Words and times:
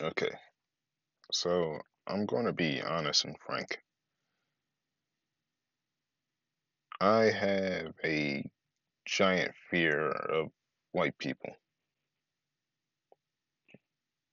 Okay, 0.00 0.30
so 1.32 1.80
I'm 2.06 2.26
going 2.26 2.46
to 2.46 2.52
be 2.52 2.80
honest 2.82 3.24
and 3.24 3.36
frank. 3.46 3.82
I 7.00 7.26
have 7.26 7.94
a 8.02 8.44
giant 9.06 9.54
fear 9.70 10.08
of 10.10 10.50
white 10.92 11.18
people, 11.18 11.56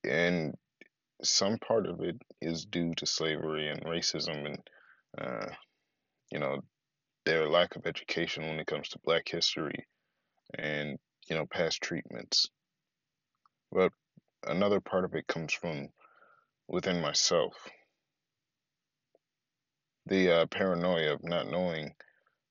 and 0.04 0.56
some 1.24 1.58
part 1.60 1.86
of 1.88 2.02
it 2.02 2.18
is 2.42 2.66
due 2.66 2.94
to 2.96 3.06
slavery 3.06 3.70
and 3.70 3.84
racism 3.84 4.46
and, 4.46 4.60
uh, 5.18 5.48
you 6.32 6.40
know, 6.40 6.62
their 7.26 7.50
lack 7.50 7.76
of 7.76 7.86
education 7.88 8.48
when 8.48 8.60
it 8.60 8.68
comes 8.68 8.90
to 8.90 9.00
black 9.04 9.28
history 9.30 9.88
and, 10.58 11.00
you 11.30 11.36
know, 11.36 11.46
past 11.48 11.82
treatments. 11.82 12.50
But 13.72 13.92
another 14.46 14.80
part 14.80 15.06
of 15.06 15.16
it 15.16 15.28
comes 15.28 15.54
from 15.54 15.90
within 16.68 17.02
myself 17.02 17.54
the 20.06 20.32
uh, 20.32 20.46
paranoia 20.48 21.14
of 21.14 21.24
not 21.24 21.50
knowing 21.50 21.94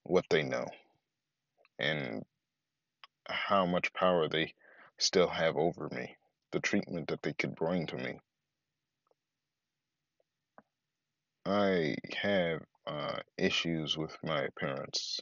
what 0.04 0.24
they 0.30 0.42
know 0.42 0.66
and 1.78 2.24
how 3.28 3.66
much 3.66 3.92
power 3.92 4.28
they 4.28 4.54
still 4.98 5.28
have 5.28 5.56
over 5.56 5.88
me, 5.92 6.16
the 6.52 6.60
treatment 6.60 7.08
that 7.08 7.22
they 7.22 7.32
could 7.32 7.54
bring 7.54 7.86
to 7.86 7.96
me. 7.96 8.18
I 11.46 11.96
have 12.18 12.62
uh, 12.86 13.18
issues 13.38 13.96
with 13.96 14.16
my 14.22 14.42
appearance. 14.42 15.20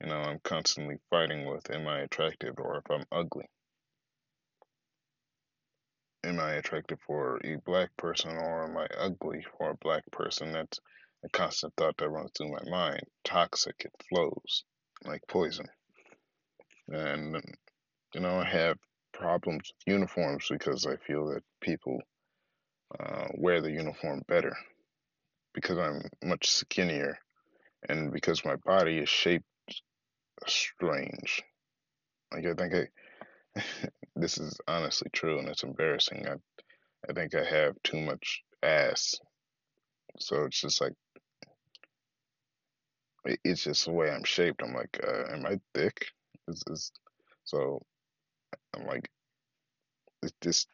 You 0.00 0.08
know, 0.08 0.20
I'm 0.20 0.40
constantly 0.40 0.96
fighting 1.10 1.46
with 1.46 1.70
am 1.70 1.86
I 1.86 2.00
attractive 2.00 2.54
or 2.58 2.78
if 2.78 2.90
I'm 2.90 3.04
ugly. 3.12 3.46
Am 6.22 6.38
I 6.38 6.52
attractive 6.54 6.98
for 7.06 7.40
a 7.44 7.56
black 7.64 7.96
person 7.96 8.30
or 8.36 8.64
am 8.64 8.76
I 8.76 8.86
ugly 8.98 9.44
for 9.56 9.70
a 9.70 9.76
black 9.76 10.02
person? 10.12 10.52
That's 10.52 10.78
a 11.24 11.28
constant 11.30 11.72
thought 11.76 11.96
that 11.96 12.10
runs 12.10 12.30
through 12.36 12.52
my 12.52 12.70
mind. 12.70 13.02
Toxic, 13.24 13.76
it 13.80 13.92
flows 14.08 14.64
like 15.04 15.22
poison. 15.28 15.66
And, 16.88 17.42
you 18.14 18.20
know, 18.20 18.38
I 18.38 18.44
have 18.44 18.76
problems 19.12 19.72
with 19.72 19.94
uniforms 19.94 20.46
because 20.50 20.86
I 20.86 20.96
feel 20.96 21.28
that 21.28 21.42
people 21.60 22.00
uh, 22.98 23.28
wear 23.34 23.62
the 23.62 23.70
uniform 23.70 24.22
better 24.28 24.54
because 25.54 25.78
I'm 25.78 26.02
much 26.22 26.50
skinnier 26.50 27.18
and 27.88 28.12
because 28.12 28.44
my 28.44 28.56
body 28.56 28.98
is 28.98 29.08
shaped 29.08 29.46
strange. 30.46 31.42
Like 32.32 32.46
I 32.46 32.54
think 32.54 32.74
I, 33.56 33.60
this 34.16 34.38
is 34.38 34.58
honestly 34.68 35.08
true 35.12 35.38
and 35.38 35.48
it's 35.48 35.62
embarrassing. 35.62 36.26
I 36.28 36.34
I 37.08 37.12
think 37.14 37.34
I 37.34 37.44
have 37.44 37.74
too 37.82 38.00
much 38.00 38.42
ass, 38.62 39.14
so 40.18 40.44
it's 40.44 40.60
just 40.60 40.80
like 40.80 40.92
it's 43.44 43.64
just 43.64 43.84
the 43.84 43.92
way 43.92 44.10
I'm 44.10 44.24
shaped. 44.24 44.62
I'm 44.62 44.74
like, 44.74 45.00
uh, 45.06 45.32
am 45.32 45.46
I 45.46 45.60
thick? 45.74 46.06
Is, 46.48 46.62
is 46.70 46.92
so 47.44 47.80
I'm 48.74 48.86
like, 48.86 49.08
it's 50.22 50.32
just 50.40 50.68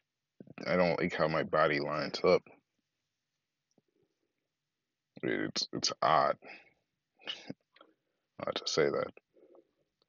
I 0.65 0.75
don't 0.75 0.99
like 0.99 1.13
how 1.13 1.27
my 1.27 1.43
body 1.43 1.79
lines 1.79 2.19
up. 2.23 2.41
It's 5.23 5.67
it's 5.73 5.91
odd, 6.01 6.37
odd 8.45 8.55
to 8.55 8.67
say 8.67 8.85
that. 8.85 9.11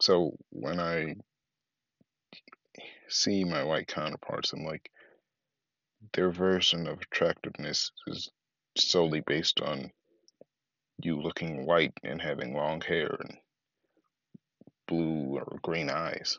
So 0.00 0.36
when 0.50 0.80
I 0.80 1.14
see 3.08 3.44
my 3.44 3.64
white 3.64 3.88
counterparts, 3.88 4.52
I'm 4.52 4.64
like, 4.64 4.90
their 6.12 6.30
version 6.30 6.86
of 6.86 7.00
attractiveness 7.00 7.90
is 8.06 8.30
solely 8.76 9.20
based 9.20 9.60
on 9.60 9.90
you 11.02 11.20
looking 11.20 11.66
white 11.66 11.92
and 12.02 12.20
having 12.20 12.54
long 12.54 12.80
hair 12.80 13.16
and 13.20 13.36
blue 14.86 15.36
or 15.36 15.58
green 15.62 15.90
eyes. 15.90 16.38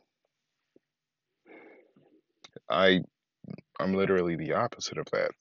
I 2.70 3.02
I'm 3.80 3.94
literally 3.94 4.36
the 4.36 4.54
opposite 4.54 4.98
of 4.98 5.08
that. 5.14 5.32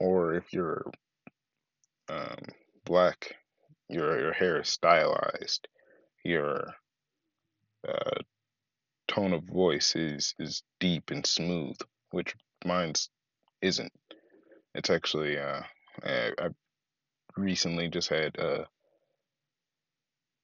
Or 0.00 0.34
if 0.34 0.52
you're 0.52 0.84
um, 2.08 2.38
black, 2.84 3.36
your 3.88 4.20
your 4.20 4.32
hair 4.32 4.60
is 4.60 4.68
stylized, 4.68 5.68
your 6.24 6.74
uh, 7.86 8.20
tone 9.14 9.32
of 9.32 9.44
voice 9.44 9.94
is 9.94 10.34
is 10.38 10.62
deep 10.80 11.10
and 11.10 11.24
smooth, 11.24 11.76
which 12.10 12.34
mine's 12.64 13.10
isn't. 13.62 13.92
It's 14.74 14.90
actually 14.90 15.38
uh, 15.38 15.62
I, 16.02 16.32
I've 16.38 16.54
recently 17.36 17.88
just 17.88 18.08
had 18.08 18.38
uh, 18.38 18.64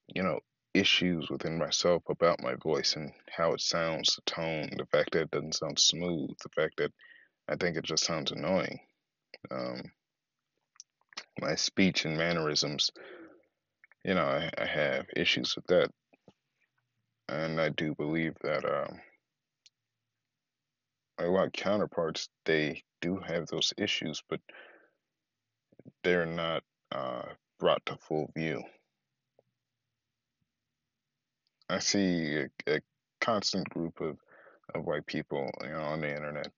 you 0.07 0.23
know 0.23 0.39
issues 0.73 1.29
within 1.29 1.57
myself 1.57 2.01
about 2.09 2.41
my 2.41 2.55
voice 2.63 2.95
and 2.95 3.11
how 3.29 3.51
it 3.51 3.59
sounds, 3.59 4.15
the 4.15 4.21
tone, 4.21 4.69
the 4.77 4.85
fact 4.85 5.11
that 5.11 5.23
it 5.23 5.31
doesn't 5.31 5.55
sound 5.55 5.77
smooth, 5.77 6.29
the 6.41 6.49
fact 6.55 6.75
that 6.77 6.91
I 7.49 7.57
think 7.57 7.75
it 7.75 7.83
just 7.83 8.05
sounds 8.05 8.31
annoying. 8.31 8.79
Um, 9.51 9.91
my 11.41 11.55
speech 11.55 12.05
and 12.05 12.17
mannerisms, 12.17 12.89
you 14.05 14.13
know, 14.13 14.23
I, 14.23 14.49
I 14.57 14.65
have 14.65 15.07
issues 15.13 15.55
with 15.57 15.67
that, 15.67 15.89
and 17.31 17.59
I 17.59 17.69
do 17.69 17.95
believe 17.95 18.35
that 18.43 18.65
um, 18.65 18.99
my 21.17 21.27
white 21.27 21.53
counterparts 21.53 22.29
they 22.45 22.83
do 23.01 23.17
have 23.17 23.47
those 23.47 23.73
issues, 23.77 24.21
but 24.29 24.39
they're 26.03 26.25
not 26.25 26.63
uh, 26.91 27.23
brought 27.59 27.85
to 27.85 27.97
full 27.97 28.29
view. 28.35 28.61
I 31.69 31.79
see 31.79 32.35
a, 32.67 32.73
a 32.75 32.81
constant 33.21 33.69
group 33.69 34.01
of, 34.01 34.17
of 34.75 34.83
white 34.85 35.05
people, 35.05 35.49
you 35.63 35.69
know, 35.69 35.81
on 35.81 36.01
the 36.01 36.13
internet, 36.13 36.51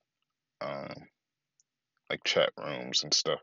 um, 0.61 0.94
like 2.09 2.23
chat 2.23 2.50
rooms 2.57 3.03
and 3.03 3.13
stuff, 3.13 3.40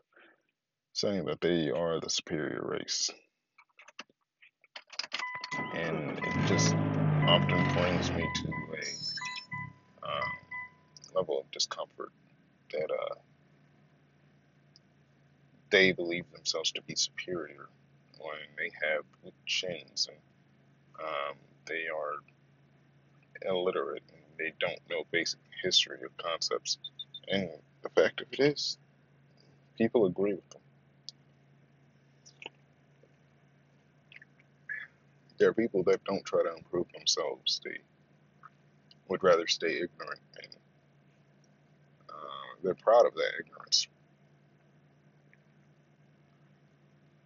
saying 0.93 1.25
that 1.25 1.39
they 1.41 1.71
are 1.71 1.99
the 2.01 2.09
superior 2.09 2.61
race, 2.63 3.09
and 5.75 6.19
it 6.19 6.47
just 6.47 6.75
often 7.27 7.67
brings 7.73 8.11
me 8.13 8.27
to 8.35 8.47
a 8.49 10.07
um, 10.07 10.31
level 11.15 11.39
of 11.39 11.51
discomfort 11.51 12.11
that 12.71 12.89
uh, 12.91 13.15
they 15.71 15.91
believe 15.91 16.25
themselves 16.31 16.71
to 16.73 16.81
be 16.83 16.95
superior 16.95 17.69
when 18.19 18.37
they 18.57 18.71
have 18.87 19.03
weak 19.23 19.33
chins 19.45 20.07
and 20.09 20.17
um, 21.03 21.35
they 21.67 21.87
are 21.93 22.15
illiterate 23.49 24.03
and 24.13 24.21
they 24.37 24.53
don't 24.59 24.79
know 24.89 25.03
basic 25.11 25.39
history 25.63 25.99
of 26.05 26.15
concepts. 26.17 26.77
And 27.29 27.49
the 27.83 27.89
fact 27.89 28.21
of 28.21 28.27
it 28.31 28.39
is, 28.39 28.77
people 29.77 30.05
agree 30.05 30.33
with 30.33 30.49
them. 30.49 30.61
There 35.41 35.49
are 35.49 35.53
people 35.55 35.81
that 35.85 36.03
don't 36.03 36.23
try 36.23 36.43
to 36.43 36.55
improve 36.55 36.85
themselves. 36.93 37.61
They 37.65 37.79
would 39.07 39.23
rather 39.23 39.47
stay 39.47 39.73
ignorant, 39.77 40.19
and 40.37 40.55
uh, 42.07 42.13
they're 42.63 42.75
proud 42.75 43.07
of 43.07 43.15
that 43.15 43.31
ignorance. 43.39 43.87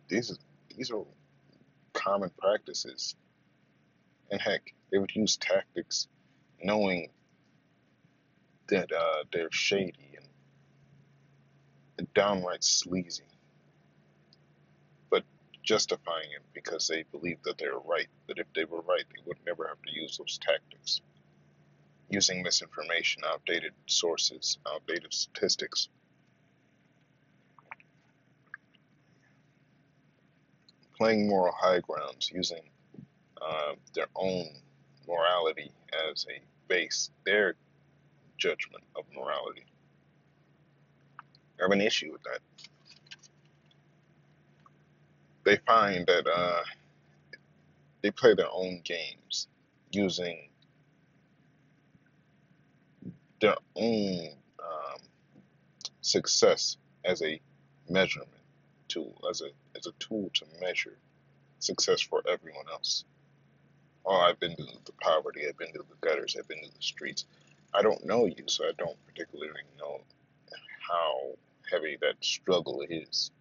These 0.07 0.39
these 0.73 0.91
are 0.91 1.03
common 1.91 2.31
practices, 2.37 3.15
and 4.31 4.39
heck, 4.39 4.73
they 4.93 4.97
would 4.97 5.13
use 5.13 5.35
tactics 5.35 6.07
knowing 6.63 7.09
that 8.67 8.93
uh, 8.93 9.25
they're 9.33 9.51
shady 9.51 10.15
and 11.97 12.13
downright 12.13 12.63
sleazy, 12.63 13.23
justifying 15.65 16.29
it 16.35 16.43
because 16.53 16.87
they 16.87 17.03
believe 17.11 17.37
that 17.43 17.57
they're 17.57 17.79
right. 17.79 18.07
That 18.27 18.39
if 18.39 18.47
they 18.55 18.65
were 18.65 18.81
right, 18.81 19.03
they 19.13 19.21
would 19.25 19.37
never 19.45 19.67
have 19.67 19.81
to 19.81 19.93
use 19.93 20.17
those 20.17 20.39
tactics. 20.41 21.01
Using 22.09 22.43
misinformation, 22.43 23.23
outdated 23.25 23.73
sources, 23.87 24.59
outdated 24.67 25.13
statistics. 25.13 25.89
Playing 30.97 31.27
moral 31.27 31.53
high 31.53 31.79
grounds, 31.81 32.31
using 32.33 32.61
uh, 33.41 33.73
their 33.93 34.07
own 34.15 34.45
morality 35.07 35.71
as 36.11 36.25
a 36.29 36.41
base, 36.67 37.09
their 37.25 37.55
judgment 38.37 38.83
of 38.95 39.03
morality. 39.13 39.65
I 41.59 41.63
have 41.63 41.71
an 41.71 41.81
issue 41.81 42.11
with 42.11 42.23
that. 42.23 42.39
They 45.45 45.57
find 45.67 46.07
that 46.07 46.27
uh, 46.27 46.63
they 48.01 48.11
play 48.11 48.35
their 48.35 48.51
own 48.51 48.81
games 48.83 49.47
using 49.91 50.49
their 53.41 53.55
own 53.75 54.29
um, 54.59 54.99
success 56.01 56.77
as 57.05 57.21
a 57.21 57.39
measurement 57.89 58.29
tool, 58.87 59.15
as 59.29 59.41
a 59.41 59.49
as 59.77 59.87
a 59.87 59.91
tool 59.99 60.29
to 60.35 60.45
measure 60.61 60.97
success 61.59 62.01
for 62.01 62.23
everyone 62.29 62.65
else. 62.71 63.05
Oh, 64.05 64.15
I've 64.15 64.39
been 64.39 64.55
to 64.55 64.63
the 64.85 64.91
poverty, 65.01 65.47
I've 65.47 65.57
been 65.57 65.73
to 65.73 65.79
the 65.79 66.07
gutters, 66.07 66.35
I've 66.39 66.47
been 66.47 66.63
to 66.63 66.69
the 66.71 66.81
streets. 66.83 67.25
I 67.73 67.81
don't 67.81 68.05
know 68.05 68.25
you, 68.25 68.45
so 68.47 68.65
I 68.65 68.71
don't 68.77 68.97
particularly 69.07 69.51
know 69.79 70.01
how 70.79 71.33
heavy 71.71 71.97
that 72.01 72.15
struggle 72.21 72.83
is. 72.89 73.31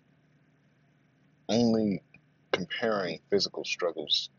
Only 1.48 2.02
comparing 2.52 3.20
physical 3.30 3.64
struggles 3.64 4.30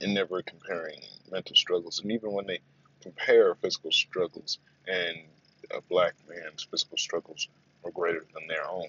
and 0.00 0.14
never 0.14 0.42
comparing 0.42 1.00
mental 1.30 1.56
struggles. 1.56 2.00
And 2.00 2.12
even 2.12 2.32
when 2.32 2.46
they 2.46 2.60
compare 3.00 3.54
physical 3.54 3.92
struggles 3.92 4.58
and 4.86 5.18
a 5.70 5.80
black 5.82 6.14
man's 6.28 6.64
physical 6.64 6.98
struggles 6.98 7.48
are 7.84 7.90
greater 7.90 8.24
than 8.34 8.46
their 8.46 8.68
own, 8.68 8.88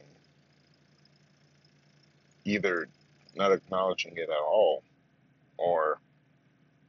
either 2.44 2.88
not 3.36 3.52
acknowledging 3.52 4.18
it 4.18 4.30
at 4.30 4.38
all 4.38 4.84
or 5.58 6.00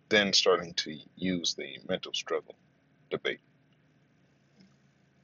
then 0.08 0.32
starting 0.32 0.72
to 0.74 0.96
use 1.16 1.54
the 1.54 1.78
mental 1.88 2.12
struggle 2.12 2.54
debate. 3.10 3.40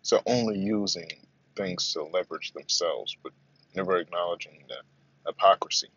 So 0.03 0.21
only 0.27 0.59
using 0.59 1.11
things 1.57 1.93
to 1.93 2.03
leverage 2.05 2.53
themselves, 2.53 3.17
but 3.23 3.33
never 3.75 3.99
acknowledging 3.99 4.65
the 4.69 4.77
hypocrisy. 5.27 5.89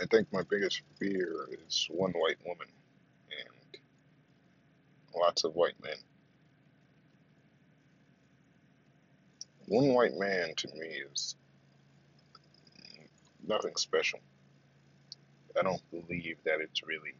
I 0.00 0.04
think 0.06 0.32
my 0.32 0.42
biggest 0.48 0.82
fear 0.98 1.48
is 1.66 1.88
one 1.90 2.12
white 2.12 2.36
woman 2.44 2.68
and 3.30 3.80
lots 5.14 5.44
of 5.44 5.54
white 5.54 5.82
men. 5.82 5.96
One 9.68 9.94
white 9.94 10.16
man 10.16 10.54
to 10.56 10.68
me 10.74 10.86
is 11.12 11.34
nothing 13.46 13.74
special. 13.76 14.20
I 15.58 15.62
don't 15.62 15.82
believe 15.90 16.36
that 16.44 16.60
it's 16.60 16.86
really 16.86 17.14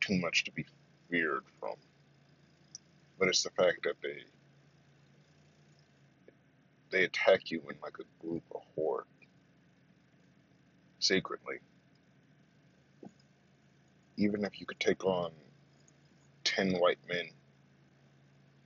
too 0.00 0.18
much 0.18 0.44
to 0.44 0.52
be 0.52 0.64
feared 1.12 1.44
from, 1.60 1.76
but 3.18 3.28
it's 3.28 3.44
the 3.44 3.50
fact 3.50 3.84
that 3.84 3.96
they 4.02 4.24
they 6.90 7.04
attack 7.04 7.50
you 7.50 7.60
in 7.70 7.76
like 7.82 7.96
a 8.00 8.26
group, 8.26 8.42
a 8.54 8.58
horde, 8.74 9.04
secretly. 11.00 11.56
Even 14.16 14.44
if 14.44 14.60
you 14.60 14.66
could 14.66 14.80
take 14.80 15.04
on 15.04 15.32
ten 16.44 16.72
white 16.78 16.98
men, 17.08 17.28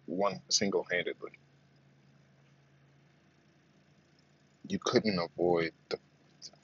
one 0.06 0.40
single-handedly, 0.48 1.32
you 4.68 4.78
couldn't 4.78 5.18
avoid 5.18 5.72
the 5.88 5.98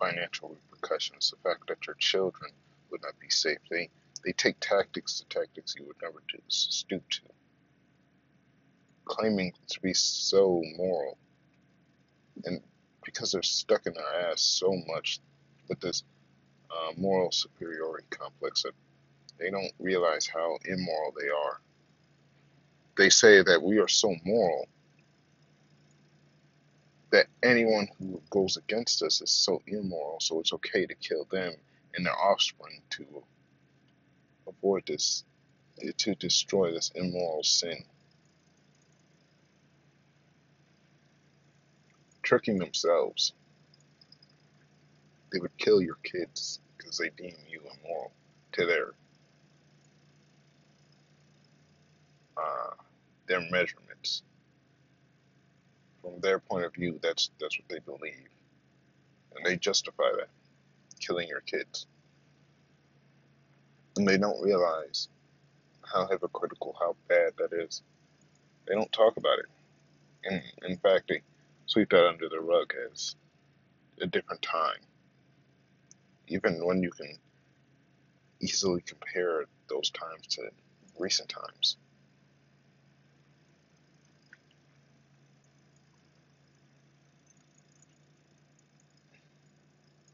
financial 0.01 0.57
repercussions. 0.73 1.31
The 1.33 1.49
fact 1.49 1.69
that 1.69 1.87
your 1.87 1.97
children 1.97 2.53
would 2.91 3.03
not 3.03 3.19
be 3.21 3.31
safe. 3.31 3.59
They 3.71 3.91
they 4.25 4.33
take 4.33 4.57
tactics 4.61 5.21
to 5.21 5.25
tactics 5.27 5.75
you 5.79 5.87
would 5.87 5.97
never 6.03 6.23
do, 6.33 6.39
stoop 6.49 7.03
to, 7.11 7.21
claiming 9.05 9.53
to 9.69 9.81
be 9.81 9.95
so 9.95 10.63
moral, 10.77 11.19
and 12.45 12.61
because 13.05 13.33
they're 13.33 13.43
stuck 13.43 13.87
in 13.87 13.95
their 13.95 14.31
ass 14.31 14.41
so 14.41 14.73
much 14.87 15.21
with 15.69 15.81
this 15.81 16.05
uh, 16.71 16.93
moral 16.97 17.31
superiority 17.33 18.07
complex 18.11 18.63
that 18.63 18.73
they 19.39 19.51
don't 19.51 19.73
realize 19.79 20.27
how 20.27 20.57
immoral 20.65 21.13
they 21.21 21.29
are. 21.29 21.61
They 22.97 23.11
say 23.11 23.43
that 23.43 23.63
we 23.63 23.79
are 23.79 23.89
so 23.89 24.15
moral 24.25 24.69
that 27.11 27.27
anyone 27.43 27.89
who 27.99 28.23
goes 28.31 28.57
against 28.57 29.03
us 29.03 29.21
is 29.21 29.31
so 29.31 29.61
immoral, 29.67 30.19
so 30.21 30.41
it's 30.41 30.53
okay 30.53 30.87
to 30.87 30.95
kill 30.95 31.27
them 31.31 31.55
and 31.95 32.07
their 32.07 32.19
offspring 32.19 32.81
to 32.91 33.23
avoid 34.47 34.85
this, 34.87 35.25
to 35.99 36.15
destroy 36.17 36.73
this 36.73 36.91
immoral 36.95 37.43
sin, 37.43 37.85
tricking 42.23 42.59
themselves. 42.59 43.33
They 45.33 45.41
would 45.41 45.57
kill 45.59 45.83
your 45.83 45.99
kids 46.03 46.61
because 46.77 46.99
they 46.99 47.11
deem 47.17 47.37
you 47.49 47.61
immoral 47.61 48.13
to 48.53 48.67
their 48.67 48.89
uh, 52.37 52.75
their 53.29 53.41
measurements. 53.51 54.23
From 56.03 56.21
their 56.21 56.39
point 56.39 56.65
of 56.65 56.75
view, 56.75 56.99
that's 57.03 57.31
that's 57.41 57.59
what 57.59 57.69
they 57.69 57.79
believe, 57.81 58.29
and 59.37 59.45
they 59.47 59.57
justify 59.57 60.11
that 60.17 60.29
killing 61.01 61.29
your 61.29 61.41
kids, 61.41 61.87
and 63.97 64.07
they 64.07 64.19
don't 64.19 64.43
realize 64.43 65.09
how 65.83 66.07
hypocritical, 66.07 66.77
how 66.81 66.97
bad 67.09 67.33
that 67.39 67.53
is. 67.53 67.83
They 68.67 68.75
don't 68.75 68.93
talk 68.93 69.17
about 69.17 69.39
it, 69.39 69.47
and 70.25 70.43
in 70.69 70.77
fact, 70.79 71.09
they 71.09 71.23
sweep 71.67 71.91
that 71.91 72.07
under 72.07 72.29
the 72.29 72.41
rug 72.41 72.73
as 72.93 73.17
a 74.01 74.07
different 74.07 74.43
time, 74.43 74.81
even 76.29 76.65
when 76.65 76.83
you 76.83 76.91
can 76.91 77.19
easily 78.41 78.83
compare 78.83 79.45
those 79.69 79.91
times 79.91 80.27
to 80.29 80.43
recent 80.99 81.29
times. 81.29 81.77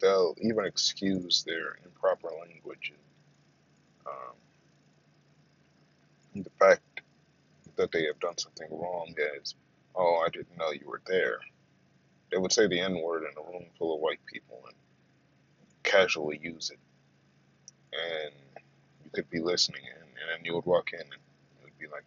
They'll 0.01 0.35
even 0.41 0.65
excuse 0.65 1.43
their 1.45 1.79
improper 1.85 2.29
language 2.41 2.93
um, 4.09 4.37
the 6.45 6.51
fact 6.59 6.83
that 7.77 7.93
they 7.93 8.05
have 8.07 8.21
done 8.21 8.39
something 8.39 8.69
wrong 8.71 9.15
as, 9.41 9.55
oh, 9.97 10.23
I 10.27 10.31
didn't 10.31 10.59
know 10.59 10.71
you 10.73 10.87
were 10.89 11.03
there. 11.07 11.39
They 12.33 12.39
would 12.39 12.53
say 12.53 12.69
the 12.69 12.81
N 12.81 13.01
word 13.03 13.25
in 13.25 13.31
a 13.39 13.47
room 13.53 13.67
full 13.79 13.95
of 13.95 14.01
white 14.01 14.21
people 14.27 14.63
and 14.67 14.77
casually 15.85 16.41
use 16.43 16.71
it. 16.71 16.81
And 17.93 18.35
you 19.05 19.11
could 19.13 19.31
be 19.31 19.41
listening, 19.41 19.83
and, 19.95 20.05
and 20.05 20.31
then 20.39 20.45
you 20.45 20.55
would 20.55 20.67
walk 20.67 20.93
in 20.95 21.01
and 21.01 21.13
it 21.13 21.65
would 21.65 21.79
be 21.79 21.87
like, 21.89 22.05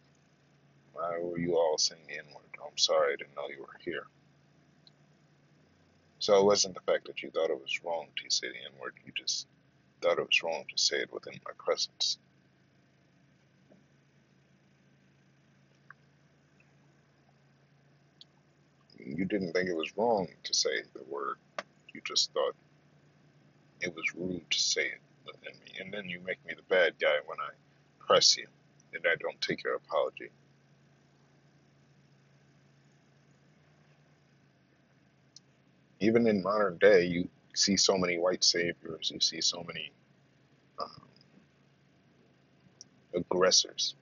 why 0.94 1.18
were 1.20 1.38
you 1.38 1.56
all 1.56 1.78
saying 1.78 2.02
the 2.08 2.18
N 2.18 2.26
word? 2.34 2.44
I'm 2.64 2.78
sorry, 2.78 3.14
I 3.14 3.16
didn't 3.16 3.36
know 3.36 3.48
you 3.54 3.62
were 3.62 3.78
here. 3.84 4.06
So 6.20 6.38
it 6.40 6.44
wasn't 6.46 6.74
the 6.74 6.92
fact 6.92 7.06
that 7.06 7.22
you 7.22 7.30
thought 7.30 7.50
it 7.50 7.60
was 7.60 7.80
wrong 7.84 8.06
to 8.16 8.30
say 8.30 8.48
the 8.48 8.54
N 8.54 8.80
word, 8.80 8.94
you 9.06 9.12
just 9.16 9.46
thought 10.02 10.18
it 10.18 10.26
was 10.26 10.42
wrong 10.42 10.64
to 10.68 10.82
say 10.82 10.96
it 10.96 11.12
within 11.12 11.34
my 11.44 11.52
presence. 11.58 12.18
You 18.98 19.24
didn't 19.24 19.52
think 19.52 19.68
it 19.68 19.76
was 19.76 19.96
wrong 19.96 20.28
to 20.44 20.54
say 20.54 20.70
the 20.94 21.04
word, 21.04 21.36
you 21.92 22.00
just 22.04 22.32
thought 22.32 22.54
it 23.80 23.94
was 23.94 24.14
rude 24.14 24.48
to 24.50 24.60
say 24.60 24.82
it 24.82 25.00
within 25.26 25.58
me. 25.60 25.72
And 25.80 25.92
then 25.92 26.08
you 26.08 26.20
make 26.24 26.44
me 26.46 26.54
the 26.54 26.62
bad 26.74 26.94
guy 27.00 27.16
when 27.26 27.38
I 27.40 27.50
press 28.04 28.36
you 28.36 28.46
and 28.94 29.04
I 29.06 29.16
don't 29.20 29.40
take 29.40 29.64
your 29.64 29.74
apology. 29.76 30.30
Even 36.00 36.26
in 36.26 36.42
modern 36.42 36.78
day, 36.78 37.04
you 37.06 37.28
see 37.54 37.76
so 37.76 37.98
many 37.98 38.18
white 38.18 38.44
saviors, 38.44 39.10
you 39.14 39.20
see 39.20 39.40
so 39.42 39.64
many 39.66 39.92
um, 40.80 41.02
aggressors. 43.14 43.96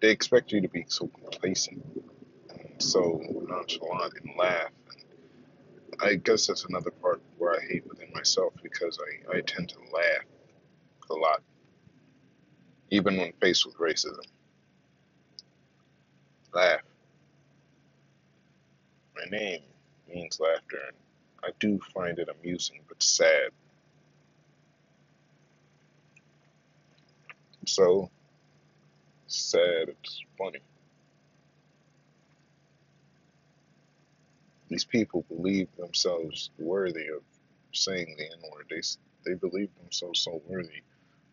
They 0.00 0.10
expect 0.10 0.52
you 0.52 0.60
to 0.62 0.68
be 0.68 0.86
so 0.88 1.08
complacent 1.08 1.84
and 2.50 2.82
so 2.82 3.22
nonchalant 3.48 4.14
and 4.22 4.36
laugh. 4.38 4.70
I 6.00 6.16
guess 6.16 6.46
that's 6.48 6.66
another 6.66 6.90
part 6.92 7.22
where 7.38 7.54
I 7.54 7.60
hate 7.66 7.86
within 7.88 8.10
myself 8.14 8.54
because 8.62 8.98
I, 9.32 9.38
I 9.38 9.42
tend 9.42 9.70
to 9.70 9.78
laugh 9.94 10.24
a 11.10 11.14
lot, 11.14 11.42
even 12.90 13.16
when 13.18 13.32
faced 13.40 13.66
with 13.66 13.76
racism. 13.78 14.24
Laugh. 16.54 16.80
My 19.16 19.24
name 19.38 19.62
means 20.08 20.40
laughter, 20.40 20.78
and 20.88 20.96
I 21.44 21.50
do 21.60 21.80
find 21.94 22.18
it 22.18 22.28
amusing 22.28 22.80
but 22.88 23.02
sad. 23.02 23.50
So 27.66 28.10
sad 29.26 29.88
it's 29.88 30.22
funny. 30.38 30.60
These 34.68 34.84
people 34.84 35.24
believe 35.28 35.68
themselves 35.76 36.50
worthy 36.58 37.08
of 37.08 37.22
saying 37.72 38.16
the 38.18 38.24
N 38.24 38.50
word. 38.52 38.66
They, 38.70 38.82
they 39.24 39.34
believe 39.34 39.70
themselves 39.80 40.20
so 40.20 40.42
worthy 40.46 40.82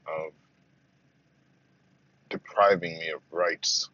of 0.07 0.33
depriving 2.29 2.97
me 2.97 3.09
of 3.09 3.21
rights, 3.31 3.89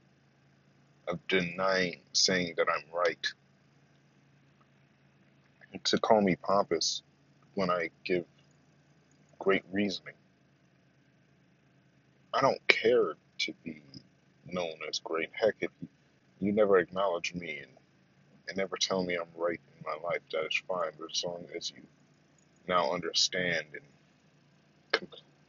of 1.08 1.20
denying 1.28 2.02
saying 2.14 2.56
that 2.58 2.68
I'm 2.70 2.86
right, 2.94 3.28
to 5.86 6.00
call 6.00 6.22
me 6.22 6.36
pompous 6.38 7.04
when 7.56 7.70
I 7.72 7.90
give 8.06 8.26
great 9.40 9.64
reasoning. 9.72 10.16
I 12.34 12.42
don't 12.42 12.66
care 12.68 13.16
to 13.40 13.54
be 13.64 13.82
known 14.48 14.76
as 14.90 15.00
great. 15.00 15.30
Heck, 15.34 15.56
if 15.62 15.72
you, 15.82 15.90
never 16.54 16.80
acknowledge 16.80 17.34
me 17.36 17.60
and, 17.60 17.72
and 18.50 18.58
never 18.58 18.78
tell 18.78 19.04
me 19.04 19.16
I'm 19.16 19.28
right 19.36 19.60
in 19.78 19.84
my 19.86 19.98
life, 20.10 20.22
that 20.32 20.46
is 20.48 20.62
fine. 20.68 20.92
But 21.00 21.12
as 21.12 21.24
long 21.26 21.46
as 21.58 21.72
you 21.72 21.84
now 22.68 22.94
understand 22.94 23.66
and 23.74 23.84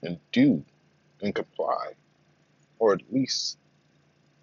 and 0.02 0.18
do 0.32 0.64
and 1.22 1.34
comply, 1.34 1.92
or 2.78 2.94
at 2.94 3.02
least 3.12 3.58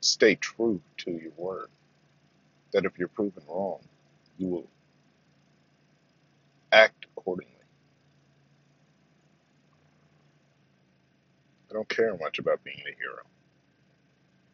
stay 0.02 0.36
true 0.36 0.82
to 0.98 1.12
your 1.12 1.32
word, 1.38 1.70
that 2.74 2.86
if 2.86 3.00
you're 3.00 3.10
proven 3.10 3.44
wrong, 3.50 3.80
you 4.38 4.48
will 4.48 4.68
act 6.74 7.08
accordingly. 7.18 7.52
I 11.72 11.74
don't 11.76 11.89
care 12.00 12.18
much 12.18 12.40
about 12.40 12.64
being 12.64 12.80
a 12.80 12.96
hero. 12.98 13.24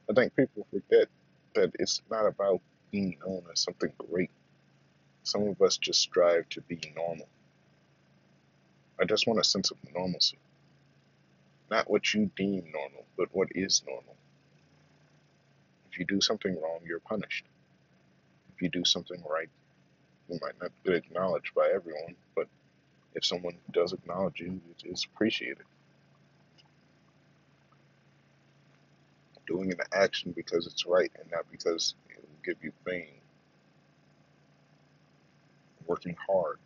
I 0.09 0.13
think 0.13 0.35
people 0.35 0.65
forget 0.71 1.07
that 1.53 1.71
it's 1.79 2.01
not 2.09 2.25
about 2.25 2.61
being 2.91 3.17
known 3.25 3.43
as 3.51 3.59
something 3.59 3.91
great. 4.09 4.31
Some 5.23 5.47
of 5.47 5.61
us 5.61 5.77
just 5.77 6.01
strive 6.01 6.49
to 6.49 6.61
be 6.61 6.79
normal. 6.95 7.27
I 8.99 9.05
just 9.05 9.27
want 9.27 9.39
a 9.39 9.43
sense 9.43 9.71
of 9.71 9.77
normalcy. 9.93 10.37
Not 11.69 11.89
what 11.89 12.13
you 12.13 12.31
deem 12.35 12.63
normal, 12.71 13.05
but 13.17 13.29
what 13.31 13.49
is 13.53 13.83
normal. 13.85 14.15
If 15.91 15.99
you 15.99 16.05
do 16.05 16.21
something 16.21 16.59
wrong, 16.61 16.79
you're 16.85 16.99
punished. 16.99 17.45
If 18.55 18.61
you 18.61 18.69
do 18.69 18.85
something 18.85 19.21
right, 19.29 19.49
you 20.29 20.39
might 20.41 20.59
not 20.61 20.71
get 20.83 20.95
acknowledged 20.95 21.53
by 21.53 21.69
everyone, 21.73 22.15
but 22.35 22.47
if 23.13 23.25
someone 23.25 23.57
does 23.71 23.93
acknowledge 23.93 24.39
you, 24.39 24.59
it 24.71 24.87
is 24.87 25.05
appreciated. 25.13 25.65
Doing 29.47 29.71
an 29.71 29.79
action 29.93 30.33
because 30.35 30.67
it's 30.67 30.85
right 30.85 31.11
and 31.19 31.29
not 31.31 31.45
because 31.51 31.95
it 32.09 32.17
will 32.17 32.39
give 32.43 32.57
you 32.63 32.71
fame. 32.85 33.21
Working 35.87 36.15
hard, 36.27 36.57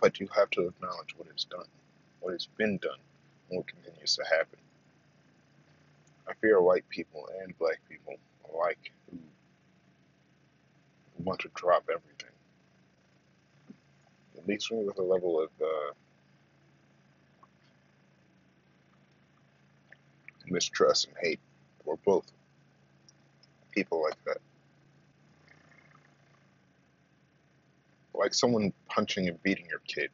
but 0.00 0.18
you 0.18 0.28
have 0.34 0.50
to 0.50 0.68
acknowledge 0.68 1.14
what 1.16 1.28
is 1.36 1.44
done, 1.44 1.66
what 2.20 2.32
has 2.32 2.46
been 2.58 2.78
done, 2.78 2.98
and 3.48 3.58
what 3.58 3.68
continues 3.68 4.16
to 4.16 4.24
happen. 4.24 4.58
I 6.28 6.32
fear 6.40 6.60
white 6.60 6.88
people 6.88 7.28
and 7.42 7.56
black 7.58 7.80
people 7.88 8.16
alike 8.52 8.92
who 9.10 9.18
want 11.18 11.40
to 11.40 11.50
drop 11.54 11.84
everything. 11.90 12.34
It 14.36 14.46
leaves 14.48 14.70
me 14.70 14.84
with 14.84 14.98
a 14.98 15.02
level 15.02 15.40
of 15.40 15.50
uh, 15.62 15.92
mistrust 20.50 21.06
and 21.08 21.16
hate 21.20 21.40
for 21.84 21.96
both 22.04 22.30
people 23.72 24.02
like 24.02 24.22
that. 24.24 24.38
Like 28.14 28.34
someone 28.34 28.72
punching 28.88 29.28
and 29.28 29.42
beating 29.42 29.66
your 29.68 29.80
kid, 29.86 30.10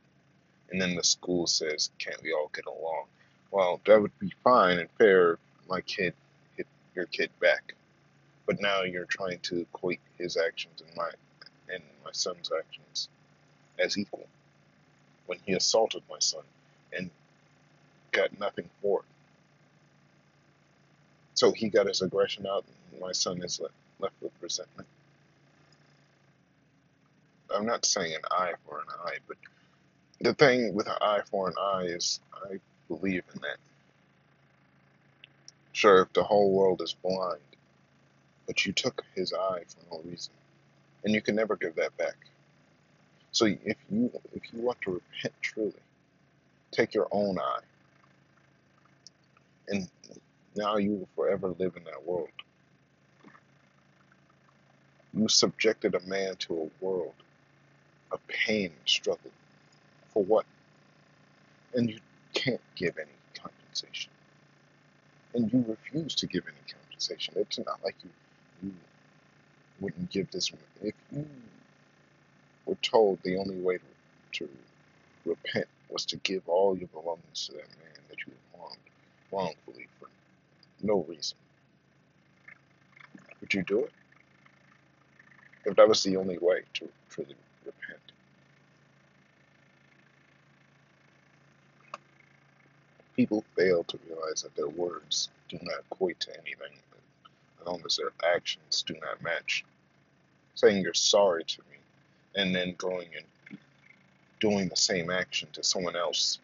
and 0.70 0.80
then 0.80 0.94
the 0.94 1.04
school 1.04 1.46
says, 1.46 1.90
"Can't 1.98 2.22
we 2.22 2.32
all 2.32 2.50
get 2.54 2.66
along?" 2.66 3.06
Well, 3.50 3.80
that 3.86 4.00
would 4.00 4.18
be 4.18 4.32
fine 4.42 4.78
and 4.78 4.90
fair. 4.92 5.34
if 5.34 5.40
My 5.68 5.80
kid 5.82 6.14
hit 6.56 6.66
your 6.94 7.06
kid 7.06 7.30
back, 7.40 7.74
but 8.46 8.60
now 8.60 8.82
you're 8.82 9.04
trying 9.04 9.40
to 9.40 9.60
equate 9.60 10.00
his 10.18 10.36
actions 10.36 10.80
and 10.80 10.96
my 10.96 11.10
and 11.72 11.82
my 12.04 12.12
son's 12.12 12.50
actions 12.56 13.08
as 13.78 13.98
equal 13.98 14.26
when 15.26 15.38
he 15.44 15.52
assaulted 15.52 16.02
my 16.10 16.18
son 16.18 16.42
and 16.92 17.10
got 18.12 18.38
nothing 18.38 18.68
for 18.82 19.00
it. 19.00 19.06
So 21.40 21.52
he 21.52 21.70
got 21.70 21.86
his 21.86 22.02
aggression 22.02 22.46
out, 22.46 22.66
and 22.92 23.00
my 23.00 23.12
son 23.12 23.42
is 23.42 23.58
left, 23.58 23.72
left 23.98 24.12
with 24.20 24.32
resentment. 24.42 24.86
I'm 27.48 27.64
not 27.64 27.86
saying 27.86 28.14
an 28.14 28.20
eye 28.30 28.52
for 28.66 28.80
an 28.80 28.84
eye, 29.06 29.16
but 29.26 29.38
the 30.20 30.34
thing 30.34 30.74
with 30.74 30.86
an 30.86 30.98
eye 31.00 31.22
for 31.30 31.48
an 31.48 31.54
eye 31.58 31.84
is 31.84 32.20
I 32.44 32.60
believe 32.88 33.22
in 33.34 33.40
that. 33.40 33.56
Sure, 35.72 36.02
if 36.02 36.12
the 36.12 36.22
whole 36.22 36.52
world 36.52 36.82
is 36.82 36.92
blind, 36.92 37.40
but 38.46 38.66
you 38.66 38.74
took 38.74 39.02
his 39.14 39.32
eye 39.32 39.62
for 39.66 39.94
no 39.94 40.02
reason, 40.10 40.34
and 41.04 41.14
you 41.14 41.22
can 41.22 41.36
never 41.36 41.56
give 41.56 41.74
that 41.76 41.96
back. 41.96 42.18
So 43.32 43.46
if 43.46 43.78
you 43.90 44.10
if 44.34 44.42
you 44.52 44.60
want 44.60 44.78
to 44.82 44.90
repent 44.90 45.32
truly, 45.40 45.72
take 46.70 46.92
your 46.92 47.08
own 47.10 47.38
eye, 47.38 47.60
and 49.68 49.88
now 50.56 50.76
you 50.76 50.92
will 50.92 51.08
forever 51.14 51.54
live 51.58 51.76
in 51.76 51.84
that 51.84 52.06
world. 52.06 52.28
You 55.14 55.28
subjected 55.28 55.94
a 55.94 56.00
man 56.00 56.36
to 56.36 56.54
a 56.54 56.84
world 56.84 57.14
of 58.12 58.20
pain 58.28 58.66
and 58.66 58.88
struggle 58.88 59.30
for 60.12 60.24
what? 60.24 60.44
And 61.74 61.90
you 61.90 61.98
can't 62.34 62.60
give 62.74 62.98
any 62.98 63.10
compensation, 63.34 64.10
and 65.34 65.52
you 65.52 65.64
refuse 65.66 66.14
to 66.16 66.26
give 66.26 66.44
any 66.46 66.72
compensation. 66.72 67.34
It's 67.36 67.58
not 67.58 67.80
like 67.84 67.96
you 68.02 68.10
you 68.62 68.74
wouldn't 69.80 70.10
give 70.10 70.30
this. 70.30 70.50
If 70.82 70.94
you 71.12 71.26
were 72.66 72.76
told 72.82 73.18
the 73.22 73.36
only 73.36 73.56
way 73.56 73.78
to, 73.78 74.44
to 74.44 74.48
repent 75.24 75.66
was 75.88 76.04
to 76.06 76.16
give 76.18 76.48
all 76.48 76.76
your 76.76 76.88
belongings 76.88 77.46
to 77.46 77.52
that 77.52 77.68
man 77.82 78.02
that 78.08 78.18
you 78.26 78.32
wronged 78.56 78.76
wrongfully 79.32 79.86
for 79.98 80.08
no 80.82 81.04
reason, 81.08 81.36
would 83.40 83.52
you 83.52 83.62
do 83.62 83.84
it? 83.84 83.92
If 85.64 85.76
that 85.76 85.88
was 85.88 86.02
the 86.02 86.16
only 86.16 86.38
way 86.38 86.62
to 86.74 86.88
truly 87.10 87.34
repent, 87.64 88.00
people 93.14 93.44
fail 93.56 93.84
to 93.84 93.98
realize 94.08 94.42
that 94.42 94.54
their 94.56 94.68
words 94.68 95.28
do 95.48 95.58
not 95.62 95.80
equate 95.90 96.18
to 96.20 96.30
anything 96.32 96.78
as 97.60 97.66
long 97.66 97.82
as 97.84 97.96
their 97.96 98.12
actions 98.34 98.82
do 98.82 98.94
not 98.94 99.22
match. 99.22 99.64
Saying 100.54 100.82
you're 100.82 100.94
sorry 100.94 101.44
to 101.44 101.58
me 101.70 101.76
and 102.34 102.54
then 102.54 102.74
going 102.78 103.08
and 103.16 103.58
doing 104.40 104.68
the 104.68 104.76
same 104.76 105.10
action 105.10 105.48
to 105.52 105.62
someone 105.62 105.96
else 105.96 106.38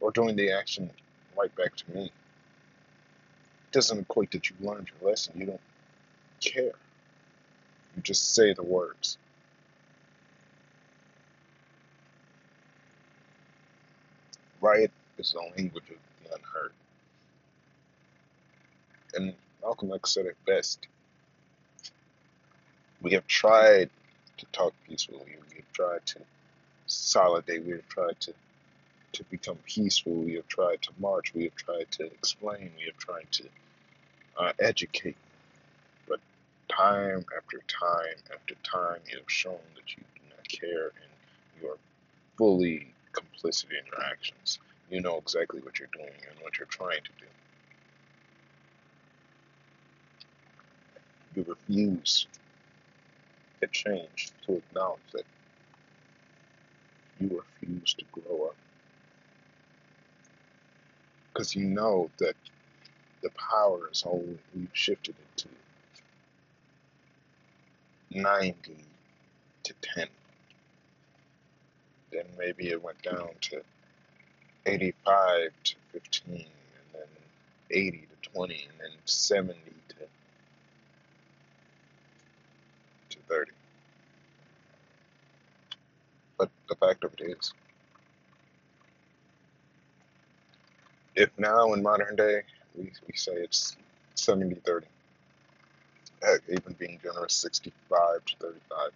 or 0.00 0.10
doing 0.10 0.36
the 0.36 0.52
action 0.52 0.90
right 1.38 1.54
back 1.56 1.76
to 1.76 1.92
me 1.92 2.06
It 3.68 3.72
doesn't 3.74 3.98
equate 4.00 4.30
that 4.32 4.48
you 4.50 4.56
learned 4.60 4.88
your 5.00 5.10
lesson. 5.10 5.34
You 5.38 5.46
don't 5.46 5.60
care. 6.40 6.72
You 7.96 8.02
just 8.02 8.34
say 8.34 8.54
the 8.54 8.64
words. 8.64 9.18
Riot 14.60 14.92
is 15.18 15.32
the 15.32 15.40
language 15.56 15.90
of 15.90 15.96
the 16.24 16.36
unheard. 16.36 16.72
And 19.14 19.34
Malcolm 19.62 19.92
X 19.94 20.14
said 20.14 20.26
it 20.26 20.36
best. 20.46 20.88
We 23.02 23.12
have 23.12 23.26
tried 23.26 23.90
to 24.38 24.46
talk 24.52 24.74
peacefully. 24.88 25.36
We 25.50 25.56
have 25.56 25.72
tried 25.72 26.06
to 26.06 26.20
consolidate. 26.84 27.64
We 27.64 27.72
have 27.72 27.88
tried 27.88 28.20
to, 28.22 28.34
to 29.12 29.24
become 29.24 29.58
peaceful. 29.66 30.12
We 30.12 30.34
have 30.34 30.48
tried 30.48 30.82
to 30.82 30.90
march. 30.98 31.34
We 31.34 31.44
have 31.44 31.54
tried 31.56 31.90
to 31.92 32.04
explain. 32.04 32.72
We 32.76 32.84
have 32.86 32.96
tried 32.96 33.30
to 33.32 33.44
uh, 34.38 34.52
educate. 34.58 35.16
But 36.08 36.20
time 36.68 37.24
after 37.36 37.58
time 37.68 38.16
after 38.32 38.54
time, 38.62 39.00
you 39.10 39.18
have 39.18 39.30
shown 39.30 39.60
that 39.74 39.96
you 39.96 40.02
do 40.14 40.22
not 40.30 40.48
care 40.48 40.86
and 40.86 41.10
you 41.60 41.68
are 41.68 41.78
fully 42.36 42.94
complicit 43.12 43.64
in 43.70 43.86
your 43.86 44.04
actions. 44.10 44.58
You 44.90 45.00
know 45.00 45.18
exactly 45.18 45.60
what 45.60 45.78
you're 45.78 45.88
doing 45.92 46.14
and 46.30 46.42
what 46.42 46.58
you're 46.58 46.66
trying 46.66 47.02
to 47.02 47.10
do. 47.18 47.26
You 51.34 51.44
refuse 51.48 52.26
to 53.60 53.66
change, 53.68 54.32
to 54.46 54.56
acknowledge 54.56 55.00
that 55.12 55.24
you 57.20 57.42
refuse 57.60 57.94
to 57.94 58.04
grow 58.12 58.48
up 58.48 58.56
because 61.32 61.54
you 61.54 61.64
know 61.64 62.10
that 62.18 62.34
the 63.22 63.30
power 63.30 63.88
is 63.90 64.04
only 64.06 64.38
we've 64.54 64.68
shifted 64.72 65.14
it 65.18 65.36
to 65.36 65.48
90 68.20 68.76
to 69.64 69.74
10. 69.80 70.06
Then 72.12 72.24
maybe 72.38 72.68
it 72.68 72.82
went 72.82 73.00
down 73.02 73.30
to 73.42 73.62
85 74.66 75.50
to 75.64 75.74
15, 75.92 76.34
and 76.34 76.44
then 76.92 77.08
80 77.70 78.06
to 78.22 78.30
20, 78.30 78.54
and 78.54 78.80
then 78.80 78.90
70 79.04 79.58
to, 79.88 79.94
to 83.10 83.18
30. 83.28 83.50
But 86.38 86.50
the 86.68 86.74
fact 86.76 87.04
of 87.04 87.14
it 87.18 87.36
is, 87.38 87.52
if 91.14 91.30
now 91.38 91.72
in 91.72 91.82
modern 91.82 92.16
day 92.16 92.42
we, 92.76 92.84
we 93.06 93.16
say 93.16 93.32
it's 93.32 93.76
70 94.14 94.56
30, 94.56 94.86
heck, 96.22 96.40
even 96.48 96.74
being 96.78 96.98
generous, 97.02 97.34
65 97.34 98.24
to 98.24 98.36
35, 98.36 98.90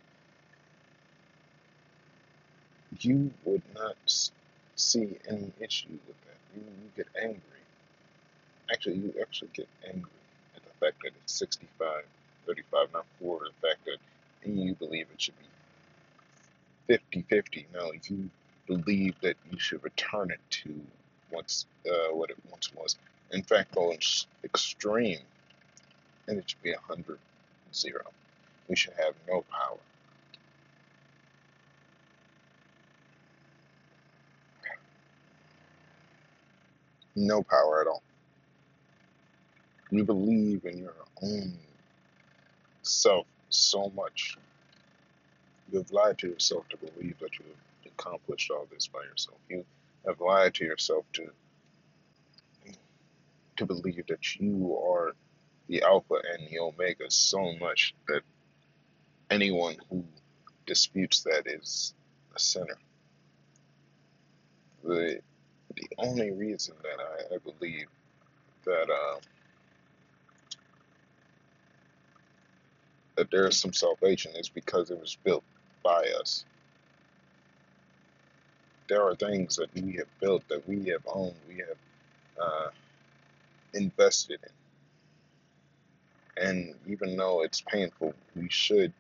you 3.00 3.30
would 3.44 3.62
not 3.74 3.96
see 4.76 5.16
any 5.28 5.52
issue 5.60 5.98
with 6.06 6.16
that. 6.24 6.38
You, 6.54 6.62
you 6.62 6.90
get 6.96 7.06
angry. 7.20 7.40
Actually, 8.72 8.96
you 8.96 9.14
actually 9.20 9.50
get 9.54 9.68
angry 9.86 10.10
at 10.56 10.62
the 10.62 10.86
fact 10.86 11.02
that 11.02 11.12
it's 11.22 11.34
65 11.34 12.04
35, 12.46 12.88
not 12.92 13.06
4 13.20 13.40
the 13.40 13.68
fact 13.68 13.84
that 13.86 13.98
you 14.48 14.74
believe 14.74 15.06
it 15.12 15.20
should 15.20 15.34
be 15.38 16.94
50 16.94 17.22
50. 17.28 17.66
No, 17.74 17.92
you 18.08 18.30
believe 18.66 19.14
that 19.22 19.36
you 19.50 19.58
should 19.58 19.82
return 19.82 20.30
it 20.30 20.40
to 20.50 20.80
once 21.30 21.66
uh, 21.88 22.14
what 22.14 22.30
it 22.30 22.36
once 22.50 22.72
was. 22.74 22.96
In 23.32 23.42
fact, 23.42 23.74
go 23.74 23.92
extreme, 24.44 25.18
and 26.28 26.38
it 26.38 26.48
should 26.48 26.62
be 26.62 26.72
100 26.72 27.18
zero. 27.74 28.02
We 28.68 28.76
should 28.76 28.94
have 28.94 29.14
no 29.28 29.44
power. 29.50 29.78
No 37.18 37.42
power 37.42 37.80
at 37.80 37.86
all. 37.86 38.02
You 39.90 40.04
believe 40.04 40.66
in 40.66 40.78
your 40.78 40.94
own 41.22 41.54
self 42.82 43.26
so 43.48 43.90
much. 43.96 44.36
You 45.72 45.78
have 45.78 45.90
lied 45.90 46.18
to 46.18 46.28
yourself 46.28 46.68
to 46.68 46.76
believe 46.76 47.18
that 47.20 47.38
you 47.38 47.46
have 47.46 47.92
accomplished 47.92 48.50
all 48.50 48.66
this 48.70 48.86
by 48.86 49.02
yourself. 49.04 49.38
You 49.48 49.64
have 50.06 50.20
lied 50.20 50.54
to 50.54 50.64
yourself 50.64 51.04
to 51.14 51.30
to 53.56 53.66
believe 53.66 54.06
that 54.08 54.36
you 54.36 54.78
are 54.78 55.14
the 55.68 55.82
Alpha 55.82 56.14
and 56.32 56.48
the 56.48 56.58
Omega 56.58 57.10
so 57.10 57.52
much 57.58 57.94
that 58.08 58.20
anyone 59.30 59.76
who 59.90 60.04
disputes 60.66 61.22
that 61.22 61.44
is 61.46 61.94
a 62.34 62.38
sinner. 62.38 62.78
The 64.84 65.20
the 65.74 65.88
only 65.98 66.30
reason 66.30 66.74
that 66.82 67.00
I, 67.00 67.34
I 67.34 67.38
believe 67.38 67.86
that 68.64 68.88
uh, 68.90 69.20
that 73.16 73.30
there 73.30 73.46
is 73.46 73.58
some 73.58 73.72
salvation 73.72 74.32
is 74.36 74.48
because 74.48 74.90
it 74.90 75.00
was 75.00 75.16
built 75.24 75.44
by 75.82 76.04
us. 76.20 76.44
There 78.88 79.02
are 79.02 79.16
things 79.16 79.56
that 79.56 79.72
we 79.74 79.94
have 79.94 80.06
built 80.20 80.46
that 80.48 80.66
we 80.68 80.86
have 80.86 81.02
owned, 81.06 81.34
we 81.48 81.56
have 81.56 81.76
uh, 82.40 82.68
invested 83.74 84.40
in. 84.42 86.44
And 86.44 86.74
even 86.86 87.16
though 87.16 87.42
it's 87.42 87.62
painful, 87.62 88.14
we 88.34 88.48
should 88.50 88.92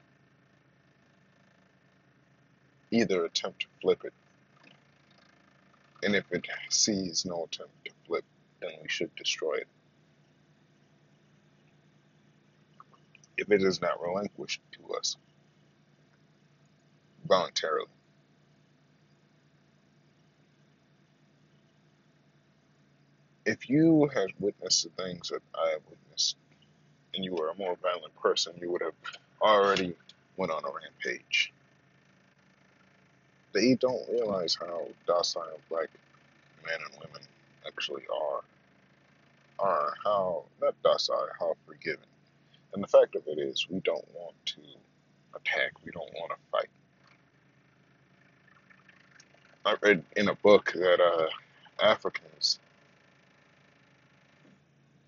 either 2.90 3.24
attempt 3.24 3.60
to 3.60 3.66
flip 3.80 4.04
it. 4.04 4.12
And 6.02 6.16
if 6.16 6.24
it 6.32 6.46
sees 6.70 7.24
no 7.24 7.44
attempt 7.44 7.72
to 7.84 7.92
flip, 8.06 8.24
then 8.60 8.70
we 8.82 8.88
should 8.88 9.14
destroy 9.16 9.56
it. 9.56 9.68
If 13.36 13.50
it 13.50 13.62
is 13.62 13.82
not 13.82 14.00
relinquished 14.02 14.60
to 14.72 14.94
us 14.94 15.16
voluntarily. 17.28 17.86
If 23.46 23.70
you 23.70 24.10
have 24.14 24.30
witnessed 24.40 24.84
the 24.84 25.04
things 25.04 25.30
that 25.30 25.42
I 25.54 25.70
have 25.70 25.82
witnessed, 25.88 26.36
and 27.14 27.24
you 27.24 27.34
were 27.34 27.50
a 27.50 27.54
more 27.56 27.76
violent 27.82 28.14
person, 28.16 28.54
you 28.60 28.72
would 28.72 28.82
have 28.82 28.94
already 29.40 29.94
went 30.36 30.52
on 30.52 30.64
a 30.64 30.68
rampage. 30.68 31.52
They 33.54 33.74
don't 33.76 34.02
realize 34.10 34.56
how 34.60 34.88
docile 35.06 35.60
black 35.70 35.88
men 36.66 36.78
and 36.84 36.98
women 37.00 37.22
actually 37.66 38.02
are, 38.12 38.42
are 39.60 39.94
how 40.04 40.44
not 40.60 40.74
docile, 40.82 41.28
how 41.38 41.54
forgiving. 41.66 42.00
And 42.74 42.82
the 42.82 42.88
fact 42.88 43.14
of 43.14 43.22
it 43.28 43.38
is, 43.38 43.66
we 43.70 43.80
don't 43.80 44.06
want 44.14 44.34
to 44.46 44.60
attack. 45.36 45.72
We 45.84 45.92
don't 45.92 46.12
want 46.14 46.32
to 46.32 46.36
fight. 46.52 46.68
I 49.64 49.76
read 49.82 50.02
in 50.16 50.28
a 50.28 50.34
book 50.34 50.72
that 50.74 51.00
uh, 51.00 51.28
Africans 51.84 52.58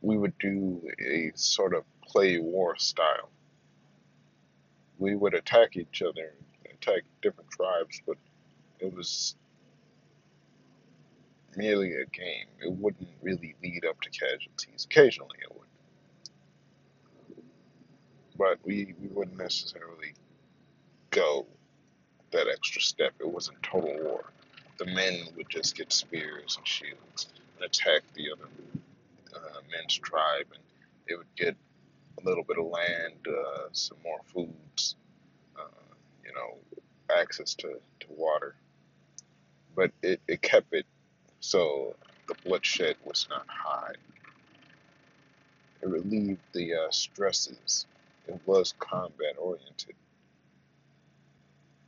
we 0.00 0.16
would 0.16 0.36
do 0.38 0.80
a 1.00 1.32
sort 1.34 1.74
of 1.74 1.84
play 2.02 2.38
war 2.38 2.76
style. 2.78 3.30
We 4.98 5.14
would 5.14 5.34
attack 5.34 5.76
each 5.76 6.02
other, 6.02 6.34
attack 6.72 7.02
different 7.22 7.50
tribes, 7.50 8.00
but 8.06 8.16
it 8.80 8.94
was 8.94 9.34
merely 11.56 11.94
a 11.94 12.06
game. 12.06 12.46
It 12.60 12.72
wouldn't 12.72 13.08
really 13.22 13.54
lead 13.62 13.84
up 13.84 14.00
to 14.02 14.10
casualties. 14.10 14.86
Occasionally 14.90 15.36
it 15.42 15.52
would, 15.54 15.68
but 18.36 18.58
we, 18.64 18.94
we 19.00 19.08
wouldn't 19.08 19.38
necessarily 19.38 20.14
go 21.10 21.46
that 22.32 22.46
extra 22.48 22.80
step. 22.80 23.14
It 23.20 23.28
wasn't 23.28 23.62
total 23.62 23.96
war. 24.02 24.24
The 24.78 24.86
men 24.86 25.20
would 25.36 25.48
just 25.48 25.76
get 25.76 25.92
spears 25.92 26.56
and 26.56 26.66
shields 26.66 27.28
and 27.56 27.64
attack 27.64 28.02
the 28.14 28.30
other 28.32 28.48
uh, 29.34 29.60
men's 29.70 29.94
tribe, 29.96 30.46
and 30.54 30.62
they 31.08 31.16
would 31.16 31.34
get 31.36 31.56
a 32.20 32.28
little 32.28 32.44
bit 32.44 32.58
of 32.58 32.66
land, 32.66 33.26
uh, 33.28 33.68
some 33.72 33.98
more 34.04 34.20
foods, 34.24 34.96
uh, 35.58 35.94
you 36.24 36.32
know, 36.34 36.58
access 37.16 37.54
to, 37.54 37.74
to 38.00 38.06
water. 38.10 38.54
But 39.76 39.92
it, 40.02 40.20
it 40.28 40.42
kept 40.42 40.72
it 40.72 40.86
so 41.40 41.94
the 42.26 42.34
bloodshed 42.44 42.96
was 43.04 43.26
not 43.30 43.46
high. 43.48 43.92
It 45.82 45.88
relieved 45.88 46.40
the 46.52 46.74
uh, 46.74 46.90
stresses. 46.90 47.86
It 48.26 48.40
was 48.44 48.74
combat 48.78 49.36
oriented. 49.38 49.94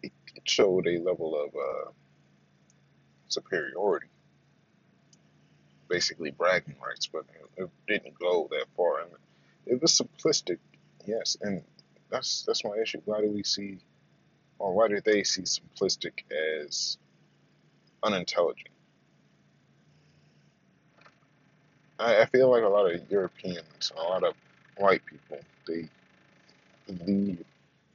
It, 0.03 0.13
it 0.35 0.43
showed 0.45 0.87
a 0.87 0.99
level 1.01 1.35
of 1.41 1.51
uh, 1.55 1.91
superiority, 3.29 4.07
basically 5.91 6.31
bragging 6.31 6.77
rights, 6.87 7.07
but 7.07 7.25
it, 7.35 7.65
it 7.65 7.71
didn't 7.87 8.19
go 8.19 8.49
that 8.51 8.67
far. 8.77 9.01
And 9.01 9.11
it 9.67 9.83
was 9.83 10.01
simplistic, 10.01 10.59
yes, 11.05 11.37
and 11.43 11.63
that's 12.11 12.45
that's 12.47 12.65
my 12.65 12.77
issue. 12.81 13.03
Why 13.05 13.21
do 13.21 13.31
we 13.31 13.43
see, 13.43 13.81
or 14.59 14.73
why 14.73 14.89
do 14.89 15.01
they 15.05 15.25
see 15.25 15.43
simplistic 15.43 16.25
as 16.31 16.97
unintelligent? 18.03 18.69
I, 21.99 22.23
I 22.23 22.27
feel 22.27 22.51
like 22.51 22.63
a 22.63 22.69
lot 22.69 22.91
of 22.91 23.11
Europeans, 23.11 23.93
a 23.97 24.03
lot 24.03 24.25
of 24.25 24.35
white 24.77 25.03
people, 25.05 25.39
they 25.67 25.89
believe 26.87 27.45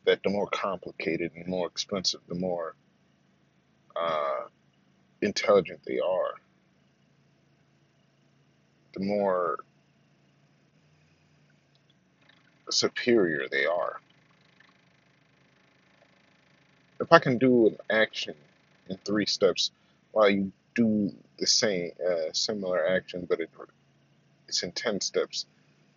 that 0.05 0.21
the 0.23 0.29
more 0.29 0.47
complicated 0.47 1.31
and 1.35 1.47
more 1.47 1.65
expensive, 1.67 2.21
the 2.27 2.35
more 2.35 2.75
uh, 3.95 4.43
intelligent 5.21 5.79
they 5.87 5.99
are, 5.99 6.35
the 8.95 9.05
more 9.05 9.59
superior 12.71 13.47
they 13.51 13.65
are. 13.65 13.99
If 16.99 17.11
I 17.11 17.19
can 17.19 17.37
do 17.37 17.67
an 17.67 17.77
action 17.89 18.35
in 18.89 18.97
three 18.97 19.25
steps 19.25 19.71
while 20.11 20.29
you 20.29 20.51
do 20.75 21.13
the 21.39 21.47
same 21.47 21.91
uh, 22.05 22.31
similar 22.33 22.87
action, 22.87 23.25
but 23.29 23.39
it 23.41 23.49
it's 24.47 24.63
in 24.63 24.71
10 24.71 25.01
steps, 25.01 25.45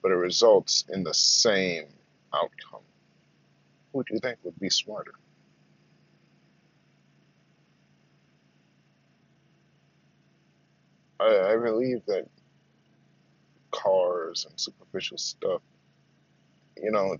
but 0.03 0.11
it 0.11 0.17
results 0.17 0.85
in 0.89 1.05
the 1.05 1.15
same 1.15 1.87
outcome. 2.35 2.83
Who 3.93 4.03
do 4.05 4.15
you 4.15 4.21
think 4.21 4.39
would 4.45 4.59
be 4.59 4.71
smarter? 4.71 5.13
I, 11.21 11.55
I 11.55 11.57
believe 11.57 12.03
that 12.07 12.27
cars 13.71 14.47
and 14.49 14.59
superficial 14.59 15.19
stuff, 15.19 15.63
you 16.83 16.91
know, 16.91 17.17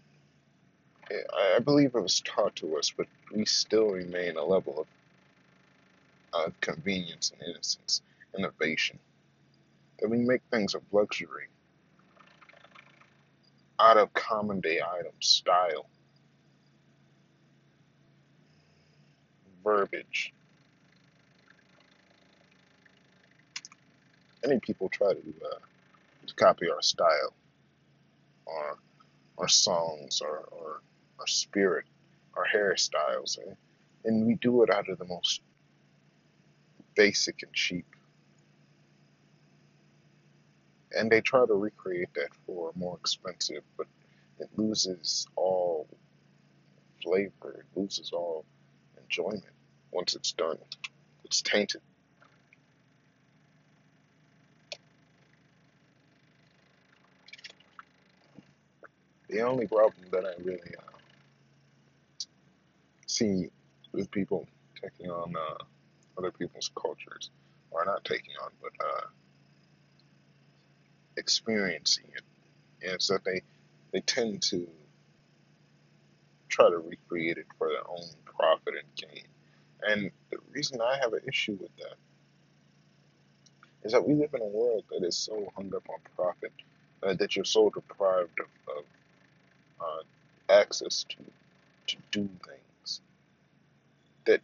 I 1.11 1.59
believe 1.61 1.95
it 1.95 2.01
was 2.01 2.21
taught 2.21 2.55
to 2.57 2.77
us, 2.77 2.93
but 2.97 3.07
we 3.35 3.45
still 3.45 3.89
remain 3.91 4.37
a 4.37 4.45
level 4.45 4.81
of 4.81 4.87
uh, 6.35 6.51
convenience 6.61 7.33
and 7.33 7.49
innocence, 7.49 8.03
innovation. 8.37 8.99
That 10.01 10.11
we 10.11 10.19
make 10.19 10.43
things 10.51 10.75
of 10.75 10.83
luxury 10.93 11.47
out 13.81 13.97
of 13.97 14.13
common 14.13 14.61
day 14.61 14.81
items, 14.81 15.27
style, 15.27 15.87
verbiage. 19.65 20.33
Many 24.45 24.61
people 24.61 24.89
try 24.89 25.13
to, 25.13 25.19
uh, 25.19 25.59
to 26.29 26.35
copy 26.35 26.71
our 26.71 26.83
style, 26.83 27.35
our 28.47 28.79
our 29.39 29.49
songs, 29.49 30.21
our, 30.23 30.49
our 30.53 30.83
our 31.21 31.27
spirit, 31.27 31.87
our 32.37 32.47
hairstyles, 32.47 33.39
and, 33.39 33.57
and 34.05 34.27
we 34.27 34.35
do 34.37 34.63
it 34.63 34.71
out 34.71 34.89
of 34.89 34.99
the 34.99 35.05
most 35.07 35.43
basic 36.95 37.43
and 37.43 37.53
cheap. 37.53 37.87
And 40.97 41.11
they 41.11 41.21
try 41.21 41.47
to 41.47 41.55
recreate 41.55 42.15
that 42.15 42.31
for 42.47 42.73
more 42.75 42.97
expensive, 42.99 43.63
but 43.77 43.87
it 44.41 44.49
loses 44.57 45.27
all 45.37 45.89
flavor, 47.03 47.61
it 47.61 47.79
loses 47.81 48.13
all 48.13 48.45
enjoyment 49.03 49.45
once 49.93 50.15
it's 50.15 50.33
done. 50.33 50.59
It's 51.25 51.43
tainted. 51.43 51.83
The 59.29 59.43
only 59.43 59.67
problem 59.67 60.07
that 60.11 60.25
I 60.25 60.41
really 60.43 60.75
uh, 60.77 60.97
see 63.07 63.49
with 63.93 64.11
people 64.11 64.47
taking 64.83 65.11
on 65.11 65.35
uh, 65.37 65.65
other 66.17 66.31
people's 66.31 66.71
cultures, 66.81 67.31
or 67.71 67.85
not 67.85 68.05
taking 68.05 68.33
on, 68.43 68.51
but 68.63 68.73
uh, 68.85 69.07
experiencing 71.17 72.07
it, 72.15 72.25
is 72.95 73.09
that 73.09 73.25
they 73.25 73.43
they 73.93 74.01
tend 74.01 74.43
to 74.43 74.67
try 76.49 76.71
to 76.71 76.79
recreate 76.79 77.39
it 77.39 77.47
for 77.59 77.69
their 77.69 77.89
own 77.89 78.09
profit 78.25 78.75
and 78.75 79.11
gain. 79.11 79.25
And 79.83 80.11
the 80.31 80.39
reason 80.53 80.81
I 80.81 80.99
have 81.03 81.13
an 81.13 81.21
issue 81.29 81.57
with 81.61 81.75
that 81.77 81.97
is 83.85 83.93
that 83.93 84.07
we 84.07 84.15
live 84.15 84.35
in 84.35 84.43
a 84.43 84.47
world 84.47 84.85
that 84.91 85.07
is 85.07 85.17
so 85.17 85.53
hung 85.57 85.73
up 85.75 85.87
on 85.89 85.99
profit 86.17 86.53
uh, 87.03 87.15
that 87.15 87.37
you're 87.37 87.45
so 87.45 87.71
deprived 87.71 88.41
of, 88.41 88.77
of 88.77 88.85
uh, 89.81 90.03
access 90.53 91.05
to 91.09 91.17
to 91.89 91.97
do 92.11 92.29
things 92.47 93.01
that 94.27 94.41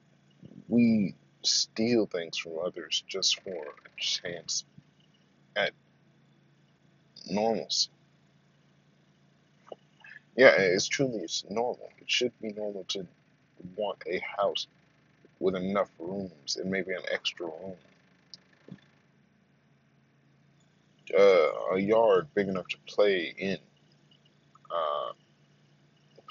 we 0.69 1.15
steal 1.43 2.07
things 2.07 2.39
from 2.39 2.53
others 2.65 3.05
just 3.07 3.41
for 3.43 3.51
a 3.53 4.01
chance 4.01 4.65
at 5.57 5.73
normalcy. 7.31 7.91
Yeah, 10.37 10.55
it's 10.59 10.89
truly 10.89 11.21
it's 11.21 11.45
normal. 11.49 11.91
It 12.01 12.11
should 12.11 12.33
be 12.41 12.53
normal 12.53 12.85
to 12.89 13.07
want 13.77 14.03
a 14.07 14.21
house 14.39 14.67
with 15.41 15.55
enough 15.57 15.91
rooms 15.99 16.57
and 16.57 16.71
maybe 16.71 16.93
an 16.93 17.03
extra 17.13 17.47
room, 17.47 17.77
uh, 21.19 21.75
a 21.75 21.79
yard 21.79 22.29
big 22.35 22.49
enough 22.49 22.69
to 22.69 22.77
play 22.87 23.35
in, 23.39 23.59
uh, 24.71 25.13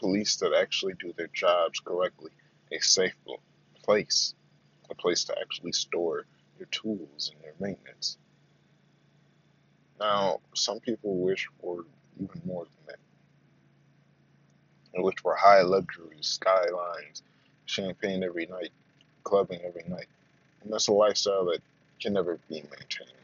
police 0.04 0.36
that 0.36 0.54
actually 0.54 0.96
do 1.00 1.14
their 1.16 1.30
jobs 1.34 1.80
correctly, 1.80 2.32
a 2.74 2.80
safe 2.80 3.16
place, 3.84 4.36
a 4.90 4.96
place 4.96 5.24
to 5.24 5.34
actually 5.40 5.72
store 5.72 6.26
your 6.60 6.68
tools 6.72 7.32
and 7.34 7.42
your 7.42 7.54
maintenance. 7.58 8.18
Now, 10.02 10.42
some 10.54 10.82
people 10.82 11.16
wish 11.20 11.48
for 11.62 11.86
even 12.22 12.42
more 12.46 12.66
than 12.66 12.88
that, 12.88 13.00
and 14.94 15.06
wish 15.06 15.16
for 15.22 15.36
high 15.36 15.62
luxuries, 15.62 16.28
skylines, 16.28 17.24
champagne 17.66 18.24
every 18.24 18.48
night, 18.48 18.72
clubbing 19.24 19.62
every 19.64 19.86
night, 19.88 20.08
and 20.62 20.74
that's 20.74 20.90
a 20.90 20.92
lifestyle 20.92 21.46
that 21.46 21.62
can 22.02 22.12
never 22.12 22.40
be 22.50 22.56
maintained 22.56 23.22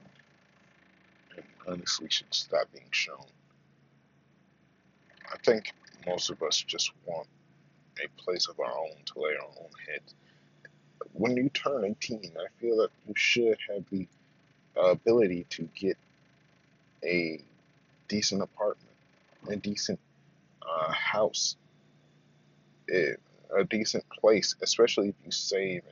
and 1.36 1.46
honestly 1.68 2.08
should 2.10 2.34
stop 2.34 2.72
being 2.72 2.88
shown. 2.92 3.26
I 5.30 5.36
think 5.44 5.74
most 6.06 6.30
of 6.30 6.42
us 6.44 6.58
just 6.62 6.92
want 7.06 7.28
a 8.04 8.22
place 8.22 8.48
of 8.48 8.60
our 8.60 8.72
own 8.72 8.96
to 9.06 9.20
lay 9.20 9.32
our 9.36 9.48
own 9.48 9.70
heads. 9.88 10.16
When 11.14 11.36
you 11.36 11.50
turn 11.50 11.84
18, 11.86 12.34
I 12.38 12.46
feel 12.62 12.78
that 12.78 12.90
you 13.08 13.14
should 13.16 13.58
have 13.70 13.84
the 13.90 14.08
ability 14.76 15.46
to 15.50 15.70
get 15.76 15.98
a 17.04 17.42
decent 18.08 18.42
apartment, 18.42 18.96
a 19.50 19.56
decent 19.56 20.00
uh, 20.62 20.92
house, 20.92 21.56
a, 22.92 23.16
a 23.58 23.64
decent 23.66 24.08
place, 24.10 24.56
especially 24.62 25.10
if 25.10 25.16
you 25.26 25.32
save 25.32 25.84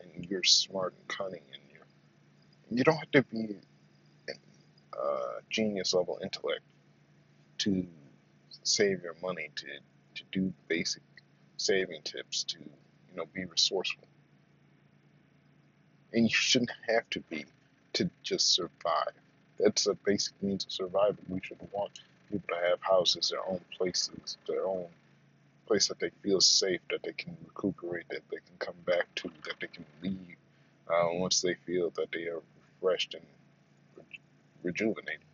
and, 0.00 0.12
and 0.14 0.30
you're 0.30 0.44
smart 0.44 0.94
and 0.98 1.08
cunning 1.08 1.42
and 1.52 1.62
you 1.70 1.76
you 2.70 2.84
don't 2.84 2.96
have 2.96 3.10
to 3.12 3.22
be 3.22 3.56
uh, 5.00 5.40
genius 5.50 5.94
level 5.94 6.18
intellect 6.22 6.62
to 7.58 7.86
save 8.62 9.02
your 9.02 9.16
money 9.22 9.50
to 9.56 9.66
to 10.14 10.22
do 10.32 10.52
basic 10.68 11.02
saving 11.56 12.02
tips 12.02 12.44
to 12.44 12.58
you 12.58 13.16
know 13.16 13.24
be 13.32 13.44
resourceful. 13.44 14.04
And 16.12 16.24
you 16.24 16.34
shouldn't 16.34 16.72
have 16.88 17.08
to 17.10 17.20
be 17.20 17.44
to 17.94 18.10
just 18.22 18.54
survive. 18.54 19.12
That's 19.58 19.86
a 19.86 19.94
basic 19.94 20.40
means 20.42 20.64
of 20.64 20.72
survival. 20.72 21.16
We 21.28 21.40
should 21.42 21.58
want 21.72 22.00
people 22.30 22.48
to 22.48 22.68
have 22.68 22.80
houses 22.82 23.30
their 23.30 23.46
own 23.48 23.60
places 23.76 24.36
their 24.48 24.66
own 24.66 24.86
place 25.66 25.88
that 25.88 25.98
they 25.98 26.10
feel 26.22 26.40
safe 26.40 26.80
that 26.90 27.02
they 27.02 27.12
can 27.12 27.36
recuperate 27.46 28.08
that 28.08 28.22
they 28.30 28.36
can 28.36 28.56
come 28.58 28.74
back 28.86 29.06
to 29.16 29.28
that 29.44 29.54
they 29.60 29.66
can 29.66 29.84
leave 30.02 30.36
uh, 30.88 31.08
once 31.12 31.40
they 31.40 31.54
feel 31.66 31.90
that 31.90 32.10
they 32.12 32.26
are 32.26 32.42
refreshed 32.80 33.14
and 33.14 33.24
rejuvenated 34.62 35.25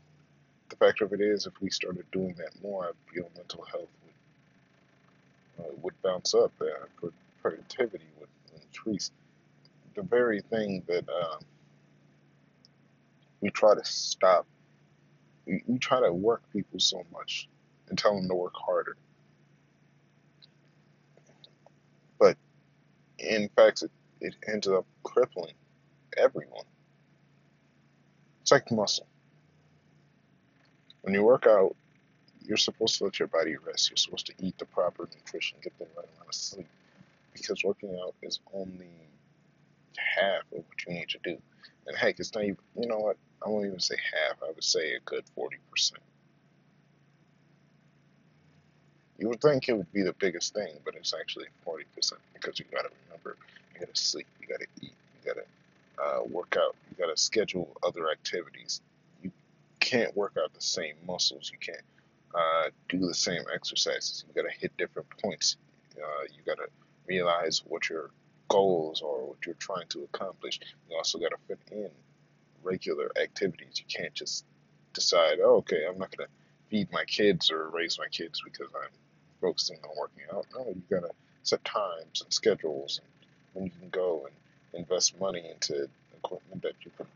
the 0.73 0.77
fact 0.79 1.03
of 1.03 1.13
it 1.15 1.21
is 1.23 1.47
if 1.47 1.55
we 1.63 1.71
started 1.71 2.07
doing 2.13 2.35
that 2.39 2.51
more 2.63 2.87
i 2.87 3.15
feel 3.15 3.31
mental 3.37 3.65
health 3.71 3.89
uh, 5.59 5.65
would 5.83 6.01
bounce 6.03 6.35
up, 6.35 6.53
uh, 6.61 7.09
productivity 7.41 8.05
would 8.19 8.29
increase. 8.63 9.11
The 9.95 10.03
very 10.03 10.41
thing 10.41 10.83
that 10.89 11.05
uh, 11.09 11.39
we 13.41 13.51
try 13.51 13.75
to 13.75 13.85
stop, 13.85 14.47
we, 15.47 15.63
we 15.67 15.79
try 15.79 16.01
to 16.01 16.13
work 16.13 16.43
people 16.53 16.81
so 16.81 17.05
much 17.13 17.49
and 17.89 17.99
tell 17.99 18.15
them 18.17 18.29
to 18.29 18.35
work 18.35 18.55
harder, 18.55 18.97
but 22.19 22.37
in 23.19 23.49
fact, 23.57 23.83
it, 23.83 23.91
it 24.21 24.35
ends 24.49 24.69
up 24.69 24.87
crippling 25.03 25.55
everyone. 26.17 26.65
It's 28.43 28.53
like 28.53 28.71
muscle. 28.71 29.07
When 31.03 31.15
you 31.15 31.23
work 31.23 31.47
out, 31.47 31.75
you're 32.45 32.57
supposed 32.57 32.99
to 32.99 33.05
let 33.05 33.19
your 33.19 33.29
body 33.29 33.57
rest. 33.57 33.91
You're 33.91 33.97
supposed 33.97 34.27
to 34.27 34.35
eat 34.41 34.59
the 34.59 34.65
proper 34.65 35.09
nutrition, 35.15 35.59
get 35.63 35.77
the 35.79 35.85
right 35.97 36.09
amount 36.17 36.29
of 36.29 36.35
sleep, 36.35 36.69
because 37.33 37.63
working 37.65 37.99
out 38.03 38.15
is 38.23 38.41
only 38.53 38.91
half 39.97 40.43
of 40.53 40.59
what 40.59 40.87
you 40.87 40.95
need 40.95 41.09
to 41.11 41.19
do. 41.23 41.37
And 41.87 41.97
heck, 41.97 42.21
it's 42.21 42.35
not 42.35 42.45
even, 42.45 42.59
you 42.77 42.87
know 42.87 42.99
what? 42.99 43.17
I 43.45 43.49
won't 43.49 43.67
even 43.67 43.81
say 43.81 43.97
half. 43.97 44.43
I 44.43 44.53
would 44.53 44.63
say 44.63 44.95
a 44.95 45.01
good 45.01 45.25
40%. 45.37 45.93
You 49.19 49.29
would 49.29 49.41
think 49.41 49.69
it 49.69 49.77
would 49.77 49.93
be 49.93 50.03
the 50.03 50.15
biggest 50.15 50.55
thing, 50.55 50.75
but 50.85 50.95
it's 50.95 51.15
actually 51.19 51.47
40% 51.67 51.85
because 52.35 52.59
you 52.59 52.65
got 52.73 52.83
to 52.83 52.91
remember, 53.07 53.37
you 53.75 53.81
got 53.81 53.95
to 53.95 54.01
sleep, 54.01 54.27
you 54.41 54.47
got 54.47 54.61
to 54.61 54.67
eat, 54.81 54.93
you 55.25 55.35
got 55.35 55.41
to 55.41 56.03
uh, 56.03 56.25
work 56.25 56.57
out, 56.59 56.75
you 56.91 56.97
got 57.05 57.15
to 57.15 57.21
schedule 57.21 57.77
other 57.85 58.11
activities. 58.11 58.81
Can't 59.93 60.17
work 60.17 60.39
out 60.43 60.55
the 60.55 60.61
same 60.63 60.95
muscles. 61.07 61.53
You 61.53 61.59
can't 61.59 61.85
uh, 62.35 62.71
do 62.89 62.99
the 63.07 63.13
same 63.13 63.43
exercises. 63.55 64.25
You 64.27 64.43
got 64.43 64.51
to 64.51 64.59
hit 64.59 64.75
different 64.79 65.07
points. 65.23 65.57
Uh, 65.99 66.23
you 66.35 66.43
got 66.47 66.57
to 66.57 66.69
realize 67.07 67.63
what 67.67 67.91
your 67.91 68.09
goals 68.49 69.03
are, 69.03 69.23
what 69.23 69.45
you're 69.45 69.55
trying 69.57 69.87
to 69.89 70.05
accomplish. 70.05 70.61
You 70.89 70.97
also 70.97 71.19
got 71.19 71.33
to 71.33 71.37
fit 71.47 71.59
in 71.71 71.91
regular 72.63 73.11
activities. 73.23 73.81
You 73.81 73.85
can't 73.87 74.15
just 74.15 74.47
decide, 74.95 75.41
oh, 75.45 75.57
okay, 75.57 75.85
I'm 75.87 75.99
not 75.99 76.17
going 76.17 76.27
to 76.27 76.35
feed 76.71 76.91
my 76.91 77.05
kids 77.05 77.51
or 77.51 77.69
raise 77.69 77.99
my 77.99 78.09
kids 78.09 78.41
because 78.43 78.69
I'm 78.75 78.93
focusing 79.43 79.77
on 79.85 79.91
working 79.99 80.25
out. 80.33 80.47
No, 80.55 80.69
you 80.69 80.83
got 80.89 81.07
to 81.07 81.15
set 81.43 81.63
times 81.67 82.23
and 82.23 82.33
schedules 82.33 82.99
and 83.03 83.11
when 83.53 83.67
you 83.67 83.73
can 83.79 83.91
go 83.91 84.27
and 84.27 84.81
invest 84.81 85.21
money 85.21 85.45
into 85.51 85.87
equipment 86.17 86.63
that 86.63 86.77
you 86.81 86.91
can 86.97 87.07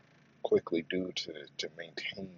quickly 0.43 0.85
do 0.91 1.11
to, 1.15 1.33
to 1.57 1.69
maintain 1.75 2.29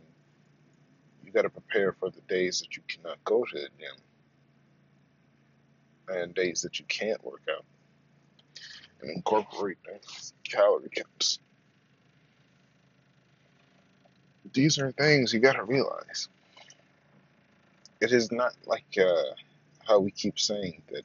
you 1.29 1.33
got 1.33 1.43
to 1.43 1.49
prepare 1.49 1.93
for 1.93 2.09
the 2.09 2.21
days 2.21 2.59
that 2.59 2.75
you 2.75 2.81
cannot 2.87 3.23
go 3.23 3.43
to 3.43 3.53
the 3.53 3.69
gym. 3.79 3.95
and 6.11 6.33
days 6.33 6.63
that 6.63 6.79
you 6.79 6.85
can't 6.87 7.23
work 7.23 7.43
out 7.55 7.63
and 9.01 9.11
incorporate 9.11 9.77
calorie 10.43 10.89
counts. 10.89 11.37
These 14.53 14.79
are 14.79 14.91
things 14.91 15.31
you 15.31 15.39
gotta 15.39 15.63
realize. 15.63 16.29
It 18.01 18.11
is 18.11 18.31
not 18.31 18.55
like 18.65 18.97
uh, 18.99 19.35
how 19.87 19.99
we 19.99 20.09
keep 20.09 20.39
saying 20.39 20.81
that 20.91 21.03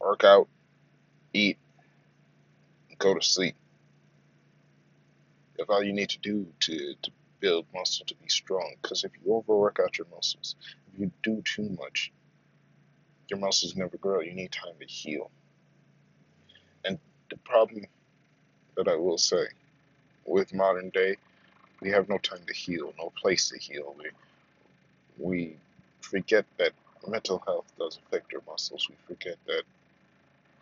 work 0.00 0.22
out, 0.22 0.46
eat, 1.32 1.58
go 2.98 3.14
to 3.14 3.20
sleep. 3.20 3.56
If 5.58 5.68
all 5.68 5.82
you 5.82 5.92
need 5.92 6.10
to 6.10 6.18
do 6.18 6.46
to, 6.60 6.94
to 7.02 7.10
build 7.40 7.66
muscle 7.74 8.06
to 8.06 8.14
be 8.16 8.28
strong, 8.28 8.74
because 8.80 9.04
if 9.04 9.12
you 9.24 9.34
overwork 9.34 9.78
out 9.82 9.98
your 9.98 10.06
muscles, 10.14 10.56
if 10.92 11.00
you 11.00 11.10
do 11.22 11.42
too 11.42 11.68
much, 11.78 12.12
your 13.28 13.38
muscles 13.38 13.76
never 13.76 13.96
grow. 13.98 14.20
You 14.20 14.32
need 14.32 14.52
time 14.52 14.74
to 14.80 14.86
heal. 14.86 15.30
And 16.84 16.98
the 17.30 17.36
problem 17.38 17.84
that 18.76 18.88
I 18.88 18.94
will 18.94 19.18
say 19.18 19.46
with 20.24 20.54
modern 20.54 20.90
day, 20.90 21.16
we 21.80 21.90
have 21.90 22.08
no 22.08 22.18
time 22.18 22.40
to 22.46 22.54
heal, 22.54 22.94
no 22.98 23.12
place 23.20 23.48
to 23.50 23.58
heal. 23.58 23.94
We 23.98 24.10
we 25.18 25.56
forget 26.00 26.44
that 26.58 26.72
mental 27.06 27.42
health 27.46 27.72
does 27.78 27.98
affect 28.06 28.32
your 28.32 28.42
muscles. 28.46 28.88
We 28.88 28.96
forget 29.06 29.36
that 29.46 29.62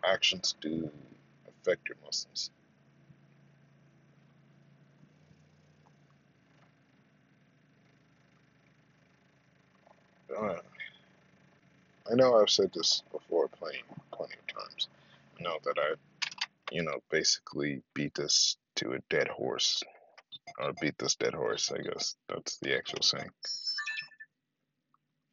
actions 0.03 0.55
do 0.61 0.89
affect 1.47 1.87
your 1.89 1.97
muscles. 2.03 2.51
I 10.39 12.15
know 12.15 12.35
I've 12.35 12.49
said 12.49 12.71
this 12.73 13.03
before 13.11 13.47
plenty, 13.47 13.79
plenty 14.11 14.35
of 14.35 14.47
times. 14.47 14.87
I 15.39 15.43
know 15.43 15.57
that 15.63 15.77
I, 15.77 15.95
you 16.71 16.83
know, 16.83 16.99
basically 17.09 17.81
beat 17.93 18.15
this 18.15 18.57
to 18.77 18.93
a 18.93 18.99
dead 19.09 19.27
horse, 19.27 19.81
or 20.59 20.73
beat 20.81 20.97
this 20.97 21.15
dead 21.15 21.33
horse. 21.33 21.71
I 21.71 21.77
guess 21.81 22.15
that's 22.29 22.57
the 22.59 22.75
actual 22.75 23.01
saying. 23.01 23.29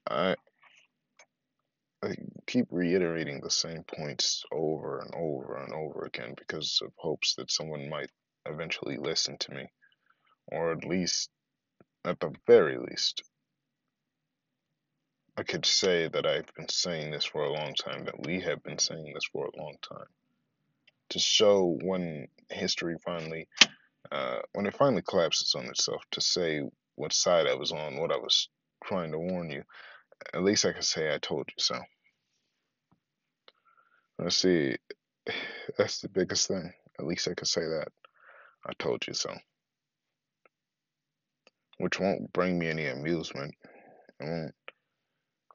I, 0.09 0.37
I 2.03 2.15
keep 2.47 2.67
reiterating 2.71 3.41
the 3.41 3.51
same 3.51 3.85
points 3.85 4.45
over 4.53 5.01
and 5.01 5.15
over 5.15 5.57
and 5.63 5.73
over 5.73 6.05
again 6.05 6.35
because 6.37 6.81
of 6.83 6.93
hopes 6.97 7.35
that 7.37 7.51
someone 7.51 7.89
might 7.89 8.11
eventually 8.47 8.97
listen 8.97 9.37
to 9.39 9.53
me, 9.53 9.67
or 10.47 10.73
at 10.73 10.85
least, 10.85 11.31
at 12.05 12.19
the 12.21 12.33
very 12.47 12.79
least, 12.79 13.23
I 15.37 15.43
could 15.45 15.65
say 15.65 16.09
that 16.09 16.27
I've 16.27 16.53
been 16.55 16.69
saying 16.69 17.11
this 17.11 17.25
for 17.25 17.45
a 17.45 17.53
long 17.53 17.75
time, 17.75 18.05
that 18.05 18.27
we 18.27 18.41
have 18.41 18.63
been 18.63 18.79
saying 18.79 19.13
this 19.15 19.25
for 19.33 19.47
a 19.47 19.59
long 19.59 19.77
time. 19.83 20.07
To 21.11 21.19
show 21.19 21.79
when 21.83 22.29
history 22.51 22.97
finally, 23.05 23.49
uh, 24.11 24.41
when 24.53 24.67
it 24.67 24.77
finally 24.77 25.03
collapses 25.03 25.55
on 25.55 25.67
itself, 25.67 26.03
to 26.13 26.21
say 26.21 26.63
what 26.97 27.15
side 27.15 27.47
I 27.47 27.55
was 27.55 27.73
on, 27.73 27.99
what 27.99 28.13
I 28.13 28.19
was 28.19 28.49
trying 28.85 29.13
to 29.13 29.19
warn 29.19 29.51
you. 29.51 29.63
At 30.35 30.45
least 30.45 30.67
I 30.67 30.73
can 30.73 30.83
say 30.83 31.15
I 31.15 31.19
told 31.19 31.49
you 31.49 31.63
so. 31.63 31.81
Let's 34.19 34.37
see, 34.37 34.77
that's 35.79 36.01
the 36.01 36.09
biggest 36.09 36.49
thing. 36.49 36.73
At 36.99 37.07
least 37.07 37.27
I 37.27 37.35
could 37.35 37.49
say 37.49 37.63
that. 37.63 37.89
I 38.67 38.73
told 38.79 39.07
you 39.07 39.15
so. 39.15 39.35
Which 41.79 41.99
won't 41.99 42.33
bring 42.33 42.59
me 42.59 42.69
any 42.69 42.87
amusement. 42.87 43.55
It 44.21 44.25
won't 44.25 44.55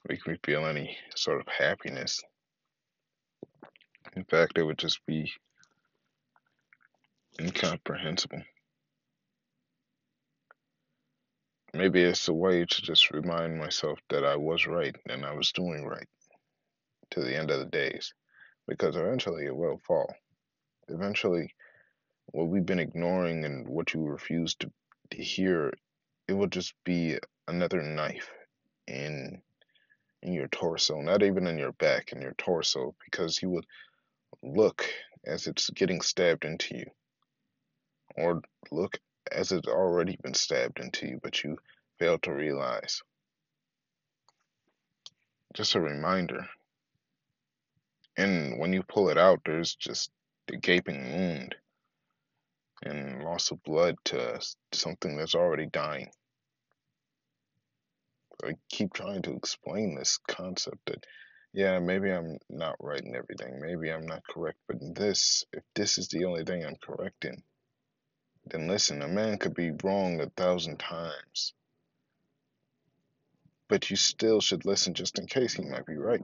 make 0.07 0.25
me 0.27 0.37
feel 0.43 0.65
any 0.65 0.97
sort 1.15 1.41
of 1.41 1.47
happiness. 1.47 2.21
In 4.15 4.23
fact, 4.23 4.57
it 4.57 4.63
would 4.63 4.77
just 4.77 5.05
be 5.05 5.31
incomprehensible. 7.39 8.41
Maybe 11.73 12.01
it's 12.01 12.27
a 12.27 12.33
way 12.33 12.65
to 12.65 12.81
just 12.81 13.11
remind 13.11 13.59
myself 13.59 13.99
that 14.09 14.23
I 14.23 14.35
was 14.35 14.65
right 14.65 14.95
and 15.09 15.25
I 15.25 15.33
was 15.33 15.51
doing 15.51 15.85
right 15.85 16.07
to 17.11 17.21
the 17.21 17.35
end 17.35 17.51
of 17.51 17.59
the 17.59 17.65
days. 17.65 18.13
Because 18.67 18.95
eventually 18.95 19.45
it 19.45 19.55
will 19.55 19.79
fall. 19.85 20.13
Eventually, 20.89 21.53
what 22.27 22.47
we've 22.47 22.65
been 22.65 22.79
ignoring 22.79 23.45
and 23.45 23.67
what 23.67 23.93
you 23.93 24.01
refuse 24.01 24.55
to, 24.55 24.71
to 25.11 25.23
hear, 25.23 25.71
it 26.27 26.33
will 26.33 26.47
just 26.47 26.73
be 26.83 27.17
another 27.47 27.81
knife 27.81 28.29
in 28.87 29.41
in 30.27 30.33
your 30.33 30.49
torso, 30.49 31.01
not 31.01 31.23
even 31.23 31.47
in 31.47 31.57
your 31.57 31.71
back, 31.71 32.11
in 32.11 32.21
your 32.21 32.33
torso, 32.37 32.93
because 33.05 33.41
you 33.41 33.49
would 33.49 33.65
look 34.43 34.85
as 35.25 35.47
it's 35.47 35.69
getting 35.69 36.01
stabbed 36.01 36.45
into 36.45 36.77
you, 36.77 36.85
or 38.17 38.41
look 38.69 38.99
as 39.31 39.51
it's 39.51 39.67
already 39.67 40.17
been 40.21 40.33
stabbed 40.33 40.79
into 40.79 41.07
you, 41.07 41.19
but 41.23 41.43
you 41.43 41.57
fail 41.97 42.17
to 42.19 42.33
realize. 42.33 43.01
Just 45.53 45.75
a 45.75 45.81
reminder. 45.81 46.45
And 48.17 48.59
when 48.59 48.73
you 48.73 48.83
pull 48.83 49.09
it 49.09 49.17
out, 49.17 49.39
there's 49.45 49.75
just 49.75 50.11
a 50.51 50.57
gaping 50.57 51.13
wound 51.13 51.55
and 52.83 53.23
loss 53.23 53.51
of 53.51 53.63
blood 53.63 53.95
to 54.05 54.39
something 54.71 55.17
that's 55.17 55.35
already 55.35 55.67
dying. 55.67 56.09
I 58.43 58.53
keep 58.69 58.93
trying 58.93 59.23
to 59.23 59.33
explain 59.33 59.95
this 59.95 60.19
concept 60.27 60.79
that, 60.87 61.05
yeah, 61.53 61.79
maybe 61.79 62.11
I'm 62.11 62.37
not 62.49 62.75
right 62.79 63.01
in 63.01 63.15
everything. 63.15 63.59
Maybe 63.59 63.91
I'm 63.91 64.05
not 64.05 64.23
correct. 64.27 64.59
But 64.67 64.77
this, 64.95 65.43
if 65.53 65.63
this 65.75 65.97
is 65.97 66.07
the 66.09 66.25
only 66.25 66.43
thing 66.43 66.65
I'm 66.65 66.77
correct 66.81 67.25
in, 67.25 67.41
then 68.45 68.67
listen, 68.67 69.01
a 69.01 69.07
man 69.07 69.37
could 69.37 69.55
be 69.55 69.71
wrong 69.83 70.21
a 70.21 70.29
thousand 70.29 70.77
times. 70.79 71.53
But 73.69 73.89
you 73.89 73.95
still 73.95 74.39
should 74.39 74.65
listen 74.65 74.93
just 74.93 75.19
in 75.19 75.25
case 75.27 75.53
he 75.53 75.65
might 75.65 75.85
be 75.85 75.97
right. 75.97 76.23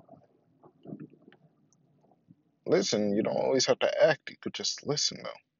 Listen, 2.65 3.13
you 3.15 3.23
don't 3.23 3.35
always 3.35 3.65
have 3.65 3.79
to 3.79 4.03
act, 4.05 4.29
you 4.29 4.37
could 4.41 4.53
just 4.53 4.85
listen, 4.87 5.19
though. 5.23 5.52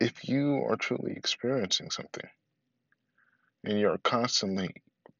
If 0.00 0.28
you 0.28 0.64
are 0.68 0.76
truly 0.76 1.12
experiencing 1.16 1.90
something 1.90 2.28
and 3.64 3.78
you're 3.78 3.98
constantly 3.98 4.70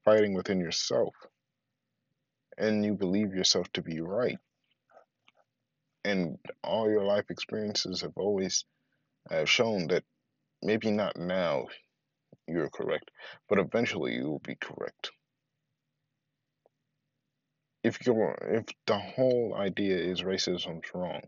fighting 0.05 0.35
within 0.35 0.61
yourself 0.61 1.15
and 2.59 2.85
you 2.85 2.95
believe 2.95 3.35
yourself 3.35 3.71
to 3.73 3.83
be 3.83 4.01
right 4.01 4.39
and 6.05 6.39
all 6.63 6.91
your 6.91 7.05
life 7.05 7.25
experiences 7.31 8.03
have 8.03 8.13
always 8.17 8.65
have 9.31 9.49
shown 9.49 9.89
that 9.89 10.05
maybe 10.63 10.91
not 10.91 11.17
now 11.17 11.67
you're 12.47 12.71
correct 12.71 13.11
but 13.49 13.59
eventually 13.59 14.15
you 14.15 14.25
will 14.29 14.41
be 14.41 14.57
correct. 14.57 15.11
If 17.83 18.07
you're 18.07 18.37
if 18.41 18.65
the 18.87 18.99
whole 18.99 19.55
idea 19.57 19.97
is 19.97 20.23
racism's 20.23 20.87
wrong 20.95 21.21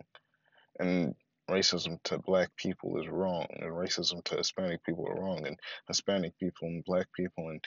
and 0.79 1.15
racism 1.51 2.03
to 2.05 2.19
black 2.19 2.51
people 2.57 3.01
is 3.01 3.09
wrong 3.09 3.47
and 3.51 3.71
racism 3.71 4.23
to 4.25 4.37
Hispanic 4.37 4.85
people 4.85 5.07
are 5.09 5.21
wrong 5.21 5.47
and 5.47 5.59
Hispanic 5.87 6.37
people 6.39 6.69
and 6.69 6.85
black 6.85 7.07
people 7.13 7.51
and 7.51 7.65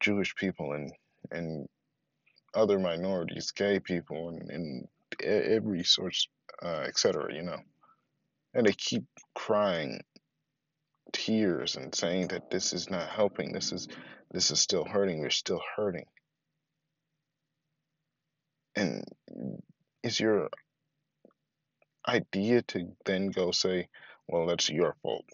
Jewish 0.00 0.34
people 0.36 0.72
and 0.72 0.92
and 1.30 1.68
other 2.54 2.78
minorities, 2.78 3.50
gay 3.50 3.80
people 3.80 4.30
and, 4.30 4.50
and 4.50 4.88
every 5.22 5.84
source, 5.84 6.28
uh, 6.62 6.84
etc. 6.86 7.34
You 7.34 7.42
know, 7.42 7.58
and 8.54 8.66
they 8.66 8.72
keep 8.72 9.04
crying 9.34 10.00
tears 11.12 11.76
and 11.76 11.94
saying 11.94 12.28
that 12.28 12.50
this 12.50 12.72
is 12.72 12.90
not 12.90 13.08
helping. 13.08 13.52
This 13.52 13.72
is 13.72 13.88
this 14.30 14.50
is 14.50 14.60
still 14.60 14.84
hurting. 14.84 15.20
We're 15.20 15.30
still 15.30 15.62
hurting. 15.76 16.06
And 18.76 19.04
is 20.02 20.20
your 20.20 20.48
idea 22.08 22.62
to 22.62 22.96
then 23.04 23.30
go 23.30 23.50
say, 23.52 23.88
well, 24.26 24.46
that's 24.46 24.68
your 24.70 24.96
fault? 25.02 25.24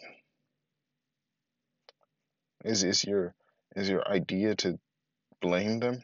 Is 2.64 2.82
is 2.82 3.04
your 3.04 3.34
is 3.76 3.88
your 3.88 4.06
idea 4.08 4.54
to 4.56 4.78
blame 5.40 5.80
them? 5.80 6.02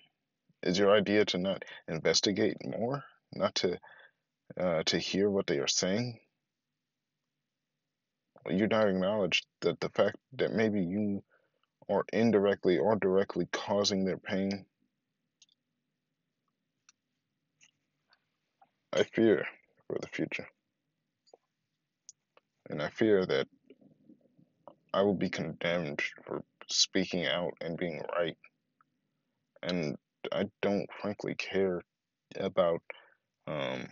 Is 0.63 0.79
your 0.79 0.95
idea 0.95 1.25
to 1.27 1.39
not 1.39 1.65
investigate 1.89 2.57
more, 2.65 3.03
not 3.35 3.55
to 3.57 3.79
uh, 4.59 4.83
to 4.85 4.99
hear 4.99 5.31
what 5.31 5.47
they 5.47 5.59
are 5.59 5.69
saying? 5.69 6.19
You 8.49 8.67
not 8.67 8.89
acknowledge 8.89 9.43
that 9.61 9.81
the 9.81 9.91
fact 9.91 10.17
that 10.35 10.53
maybe 10.53 10.83
you 10.83 11.23
are 11.89 12.05
indirectly 12.13 12.79
or 12.79 12.97
directly 12.97 13.47
causing 13.53 14.05
their 14.05 14.19
pain. 14.19 14.65
I 18.93 19.05
fear 19.05 19.47
for 19.87 19.99
the 20.01 20.09
future. 20.09 20.49
And 22.71 22.81
I 22.81 22.89
fear 22.89 23.27
that 23.27 23.49
I 24.95 25.03
will 25.03 25.15
be 25.15 25.29
condemned 25.29 26.01
for 26.25 26.43
speaking 26.69 27.27
out 27.27 27.55
and 27.61 27.77
being 27.77 28.01
right. 28.17 28.37
And 29.63 29.97
I 30.33 30.45
don't 30.63 30.87
frankly 31.03 31.35
care 31.35 31.83
about 32.39 32.81
um, 33.49 33.89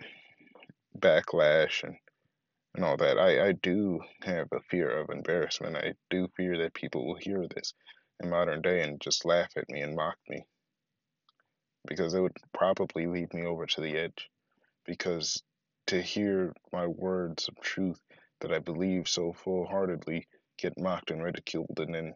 backlash 0.97 1.83
and, 1.83 1.97
and 2.77 2.85
all 2.85 2.97
that. 2.97 3.19
I, 3.19 3.49
I 3.49 3.53
do 3.53 4.01
have 4.23 4.47
a 4.53 4.61
fear 4.71 4.89
of 4.89 5.11
embarrassment. 5.11 5.77
I 5.77 5.95
do 6.09 6.29
fear 6.37 6.59
that 6.59 6.75
people 6.75 7.05
will 7.05 7.19
hear 7.21 7.47
this 7.55 7.75
in 8.21 8.31
modern 8.31 8.63
day 8.63 8.83
and 8.83 9.01
just 9.01 9.25
laugh 9.25 9.51
at 9.57 9.69
me 9.69 9.81
and 9.81 9.97
mock 9.97 10.17
me 10.29 10.47
because 11.87 12.15
it 12.15 12.21
would 12.21 12.37
probably 12.53 13.07
lead 13.07 13.35
me 13.35 13.45
over 13.45 13.67
to 13.67 13.81
the 13.81 13.97
edge. 13.97 14.31
Because 14.87 15.43
to 15.89 16.01
hear 16.01 16.53
my 16.73 16.87
words 16.87 17.49
of 17.49 17.61
truth 17.61 18.01
that 18.41 18.53
I 18.53 18.59
believe 18.59 19.09
so 19.09 19.33
full 19.33 19.67
heartedly 19.67 20.27
get 20.59 20.79
mocked 20.79 21.11
and 21.11 21.23
ridiculed, 21.23 21.79
and 21.79 21.95
then 21.95 22.15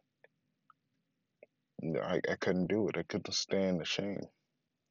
I, 2.02 2.20
I 2.28 2.36
couldn't 2.36 2.68
do 2.68 2.88
it. 2.88 2.96
I 2.96 3.02
couldn't 3.02 3.32
stand 3.34 3.80
the 3.80 3.84
shame. 3.84 4.22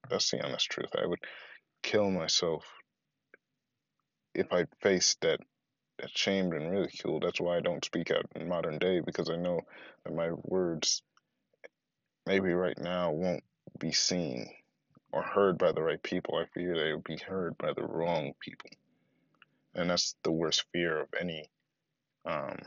That's 0.09 0.29
the 0.31 0.43
honest 0.43 0.69
truth. 0.69 0.91
I 1.01 1.05
would 1.05 1.19
kill 1.83 2.09
myself 2.09 2.65
if 4.33 4.51
I 4.51 4.65
faced 4.81 5.21
that 5.21 5.39
that 5.99 6.09
shame 6.17 6.51
and 6.51 6.71
ridicule. 6.71 7.19
That's 7.19 7.39
why 7.39 7.57
I 7.57 7.61
don't 7.61 7.85
speak 7.85 8.11
out 8.11 8.25
in 8.35 8.47
modern 8.47 8.79
day 8.79 9.01
because 9.01 9.29
I 9.29 9.35
know 9.35 9.59
that 10.03 10.15
my 10.15 10.31
words 10.31 11.03
maybe 12.25 12.53
right 12.53 12.77
now 12.77 13.11
won't 13.11 13.43
be 13.79 13.91
seen 13.91 14.49
or 15.11 15.21
heard 15.21 15.57
by 15.57 15.71
the 15.71 15.83
right 15.83 16.01
people. 16.01 16.35
I 16.37 16.45
fear 16.53 16.75
they 16.75 16.93
will 16.93 17.03
be 17.05 17.17
heard 17.17 17.57
by 17.57 17.73
the 17.73 17.83
wrong 17.83 18.33
people. 18.39 18.69
And 19.75 19.89
that's 19.89 20.15
the 20.23 20.31
worst 20.31 20.65
fear 20.73 21.01
of 21.01 21.09
any 21.19 21.45
um, 22.25 22.57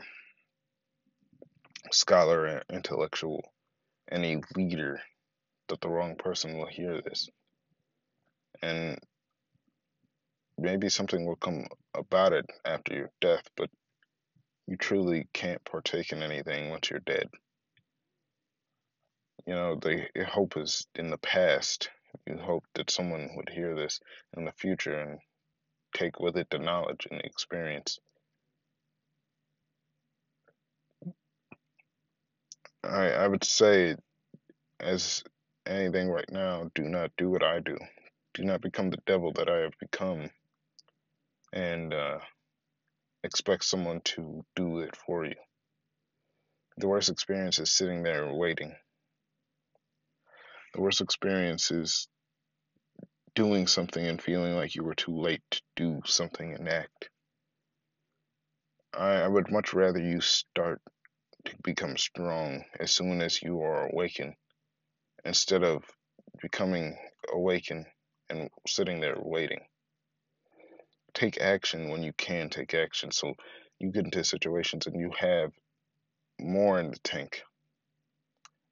scholar 1.91 2.45
and 2.45 2.63
intellectual, 2.71 3.43
any 4.11 4.41
leader, 4.55 5.01
that 5.69 5.81
the 5.81 5.89
wrong 5.89 6.15
person 6.15 6.57
will 6.57 6.67
hear 6.67 7.01
this. 7.01 7.29
And 8.61 8.97
maybe 10.57 10.89
something 10.89 11.25
will 11.25 11.35
come 11.35 11.67
about 11.93 12.33
it 12.33 12.45
after 12.65 12.95
your 12.95 13.11
death, 13.21 13.43
but 13.55 13.69
you 14.67 14.77
truly 14.77 15.27
can't 15.33 15.63
partake 15.63 16.11
in 16.11 16.23
anything 16.23 16.69
once 16.69 16.89
you're 16.89 16.99
dead. 16.99 17.29
You 19.45 19.53
know, 19.53 19.75
the 19.75 20.07
hope 20.27 20.57
is 20.57 20.87
in 20.95 21.09
the 21.09 21.19
past. 21.19 21.89
You 22.25 22.37
hope 22.37 22.63
that 22.73 22.89
someone 22.89 23.29
would 23.35 23.49
hear 23.49 23.75
this 23.75 23.99
in 24.35 24.45
the 24.45 24.53
future 24.53 24.97
and 24.99 25.19
take 25.95 26.19
with 26.19 26.37
it 26.37 26.49
the 26.51 26.59
knowledge 26.59 27.07
and 27.09 27.19
the 27.19 27.25
experience. 27.25 27.99
I 32.83 33.11
I 33.11 33.27
would 33.27 33.43
say 33.43 33.95
as 34.79 35.23
anything 35.65 36.09
right 36.09 36.29
now, 36.31 36.69
do 36.75 36.83
not 36.83 37.11
do 37.17 37.31
what 37.31 37.43
I 37.43 37.59
do. 37.59 37.77
Do 38.33 38.43
not 38.43 38.61
become 38.61 38.89
the 38.89 39.01
devil 39.07 39.31
that 39.33 39.49
I 39.49 39.59
have 39.59 39.73
become 39.79 40.29
and 41.53 41.93
uh, 41.93 42.19
expect 43.23 43.63
someone 43.63 44.01
to 44.01 44.45
do 44.55 44.79
it 44.79 44.95
for 44.95 45.25
you. 45.25 45.35
The 46.77 46.87
worst 46.87 47.09
experience 47.09 47.59
is 47.59 47.71
sitting 47.71 48.03
there 48.03 48.33
waiting. 48.33 48.75
The 50.73 50.81
worst 50.81 51.01
experience 51.01 51.71
is 51.71 52.07
doing 53.35 53.67
something 53.67 54.05
and 54.05 54.21
feeling 54.21 54.55
like 54.55 54.75
you 54.75 54.83
were 54.83 54.95
too 54.95 55.15
late 55.15 55.41
to 55.51 55.61
do 55.75 56.01
something 56.05 56.53
and 56.53 56.67
act. 56.67 57.09
I, 58.93 59.15
I 59.23 59.27
would 59.27 59.51
much 59.51 59.73
rather 59.73 59.99
you 59.99 60.21
start 60.21 60.81
to 61.45 61.53
become 61.63 61.97
strong 61.97 62.63
as 62.79 62.91
soon 62.91 63.21
as 63.21 63.41
you 63.41 63.61
are 63.61 63.87
awakened 63.87 64.35
instead 65.25 65.63
of 65.63 65.83
becoming 66.41 66.97
awakened 67.33 67.85
and 68.29 68.49
sitting 68.67 69.01
there 69.01 69.17
waiting. 69.17 69.61
Take 71.13 71.39
action 71.39 71.89
when 71.89 72.03
you 72.03 72.13
can 72.13 72.49
take 72.49 72.73
action 72.73 73.11
so 73.11 73.33
you 73.79 73.91
get 73.91 74.05
into 74.05 74.23
situations 74.23 74.87
and 74.87 74.99
you 74.99 75.11
have 75.17 75.51
more 76.39 76.79
in 76.79 76.91
the 76.91 76.99
tank 76.99 77.43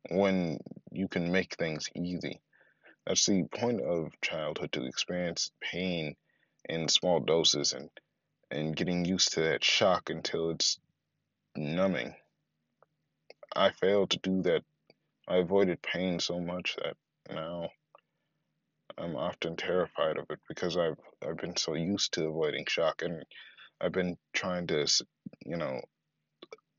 when 0.09 0.59
you 0.91 1.07
can 1.07 1.31
make 1.31 1.55
things 1.55 1.89
easy. 1.95 2.41
That's 3.05 3.25
the 3.25 3.43
point 3.43 3.81
of 3.81 4.19
childhood 4.21 4.71
to 4.73 4.85
experience 4.85 5.51
pain 5.59 6.15
in 6.69 6.87
small 6.87 7.19
doses 7.19 7.73
and 7.73 7.89
and 8.49 8.75
getting 8.75 9.03
used 9.03 9.33
to 9.33 9.41
that 9.41 9.63
shock 9.63 10.09
until 10.09 10.51
it's 10.51 10.79
numbing. 11.55 12.15
I 13.55 13.71
failed 13.71 14.11
to 14.11 14.19
do 14.19 14.41
that. 14.43 14.63
I 15.27 15.37
avoided 15.37 15.81
pain 15.81 16.19
so 16.19 16.39
much 16.39 16.75
that 16.75 16.95
now 17.29 17.69
I'm 18.97 19.15
often 19.15 19.55
terrified 19.55 20.17
of 20.17 20.29
it 20.29 20.39
because 20.47 20.77
I've 20.77 20.99
I've 21.21 21.37
been 21.37 21.57
so 21.57 21.73
used 21.73 22.13
to 22.13 22.27
avoiding 22.27 22.65
shock 22.67 23.01
and 23.01 23.25
I've 23.81 23.91
been 23.91 24.17
trying 24.33 24.67
to 24.67 24.87
you 25.45 25.57
know 25.57 25.81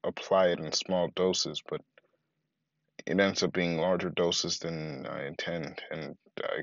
apply 0.05 0.49
it 0.49 0.61
in 0.61 0.73
small 0.73 1.09
doses, 1.09 1.63
but 1.69 1.81
it 3.07 3.21
ends 3.21 3.43
up 3.43 3.53
being 3.53 3.79
larger 3.79 4.11
doses 4.11 4.59
than 4.59 5.07
I 5.07 5.27
intend, 5.27 5.83
and 5.91 6.17
I 6.43 6.63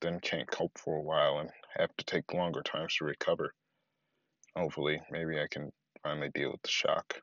then 0.00 0.20
can't 0.20 0.50
cope 0.50 0.78
for 0.78 0.96
a 0.96 1.02
while 1.02 1.38
and 1.38 1.50
have 1.78 1.94
to 1.96 2.04
take 2.04 2.32
longer 2.32 2.62
times 2.62 2.96
to 2.96 3.04
recover. 3.04 3.52
Hopefully, 4.56 5.00
maybe 5.10 5.38
I 5.38 5.46
can 5.50 5.70
finally 6.02 6.30
deal 6.34 6.52
with 6.52 6.62
the 6.62 6.70
shock. 6.70 7.20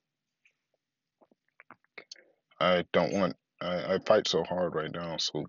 I 2.60 2.86
don't 2.93 3.13
want. 3.13 3.36
I, 3.62 3.95
I 3.95 3.99
fight 3.99 4.28
so 4.28 4.43
hard 4.43 4.76
right 4.76 4.91
now, 4.91 5.17
so 5.17 5.45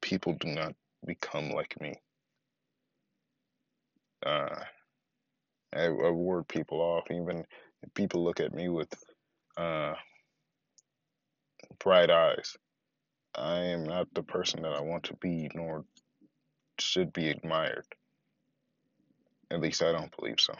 people 0.00 0.34
do 0.40 0.48
not 0.48 0.74
become 1.06 1.50
like 1.50 1.80
me. 1.80 1.94
Uh, 4.24 4.60
I, 5.74 5.84
I 5.84 6.10
ward 6.10 6.48
people 6.48 6.80
off. 6.80 7.10
Even 7.10 7.44
people 7.94 8.24
look 8.24 8.40
at 8.40 8.54
me 8.54 8.68
with 8.68 8.92
uh, 9.56 9.94
bright 11.78 12.10
eyes. 12.10 12.56
I 13.34 13.58
am 13.58 13.84
not 13.84 14.12
the 14.14 14.22
person 14.22 14.62
that 14.62 14.72
I 14.72 14.80
want 14.80 15.04
to 15.04 15.16
be, 15.16 15.50
nor 15.54 15.84
should 16.78 17.12
be 17.12 17.30
admired. 17.30 17.86
At 19.50 19.60
least 19.60 19.82
I 19.82 19.92
don't 19.92 20.14
believe 20.16 20.40
so. 20.40 20.54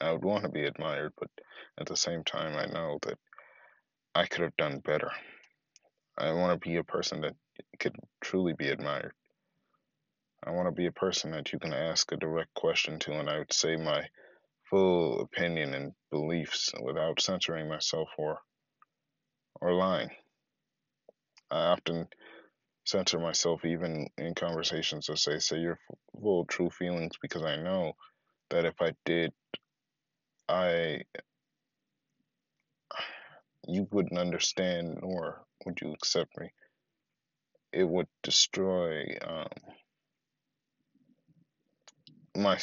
I 0.00 0.12
would 0.12 0.24
want 0.24 0.44
to 0.44 0.50
be 0.50 0.64
admired, 0.64 1.14
but 1.18 1.30
at 1.78 1.86
the 1.86 1.96
same 1.96 2.24
time, 2.24 2.56
I 2.56 2.66
know 2.66 2.98
that 3.02 3.18
I 4.14 4.26
could 4.26 4.42
have 4.42 4.56
done 4.56 4.80
better. 4.80 5.10
I 6.18 6.32
want 6.32 6.60
to 6.60 6.68
be 6.68 6.76
a 6.76 6.84
person 6.84 7.22
that 7.22 7.34
could 7.78 7.96
truly 8.20 8.52
be 8.52 8.68
admired. 8.68 9.12
I 10.44 10.50
want 10.50 10.68
to 10.68 10.72
be 10.72 10.86
a 10.86 10.92
person 10.92 11.32
that 11.32 11.52
you 11.52 11.58
can 11.58 11.72
ask 11.72 12.12
a 12.12 12.16
direct 12.16 12.54
question 12.54 12.98
to, 13.00 13.18
and 13.18 13.28
I 13.28 13.38
would 13.38 13.52
say 13.52 13.76
my 13.76 14.06
full 14.70 15.20
opinion 15.20 15.74
and 15.74 15.92
beliefs 16.10 16.72
without 16.82 17.20
censoring 17.20 17.68
myself 17.68 18.08
or 18.18 18.38
or 19.60 19.72
lying. 19.72 20.10
I 21.50 21.66
often 21.66 22.08
censor 22.84 23.18
myself 23.18 23.64
even 23.64 24.08
in 24.16 24.34
conversations 24.34 25.06
to 25.06 25.16
say 25.16 25.38
say 25.38 25.58
your 25.58 25.78
full 26.20 26.44
true 26.46 26.70
feelings 26.70 27.16
because 27.20 27.42
I 27.42 27.56
know 27.56 27.94
that 28.50 28.64
if 28.64 28.80
I 28.80 28.92
did 29.04 29.32
I 30.48 31.02
you 33.66 33.88
wouldn't 33.90 34.18
understand 34.18 34.98
nor 35.02 35.44
would 35.64 35.80
you 35.80 35.92
accept 35.92 36.38
me. 36.38 36.50
It 37.72 37.84
would 37.84 38.06
destroy 38.22 39.18
um, 39.26 39.48
my 42.36 42.58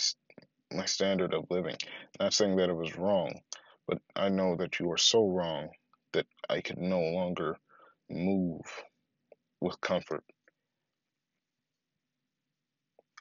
my 0.72 0.86
standard 0.86 1.34
of 1.34 1.46
living. 1.50 1.76
Not 2.20 2.34
saying 2.34 2.56
that 2.56 2.70
it 2.70 2.76
was 2.76 2.98
wrong, 2.98 3.42
but 3.88 4.00
I 4.16 4.30
know 4.30 4.56
that 4.56 4.80
you 4.80 4.92
are 4.92 4.98
so 4.98 5.28
wrong 5.28 5.70
that 6.14 6.28
I 6.50 6.62
could 6.62 6.78
no 6.78 7.00
longer 7.02 7.58
move 8.10 8.62
with 9.62 9.80
comfort. 9.82 10.24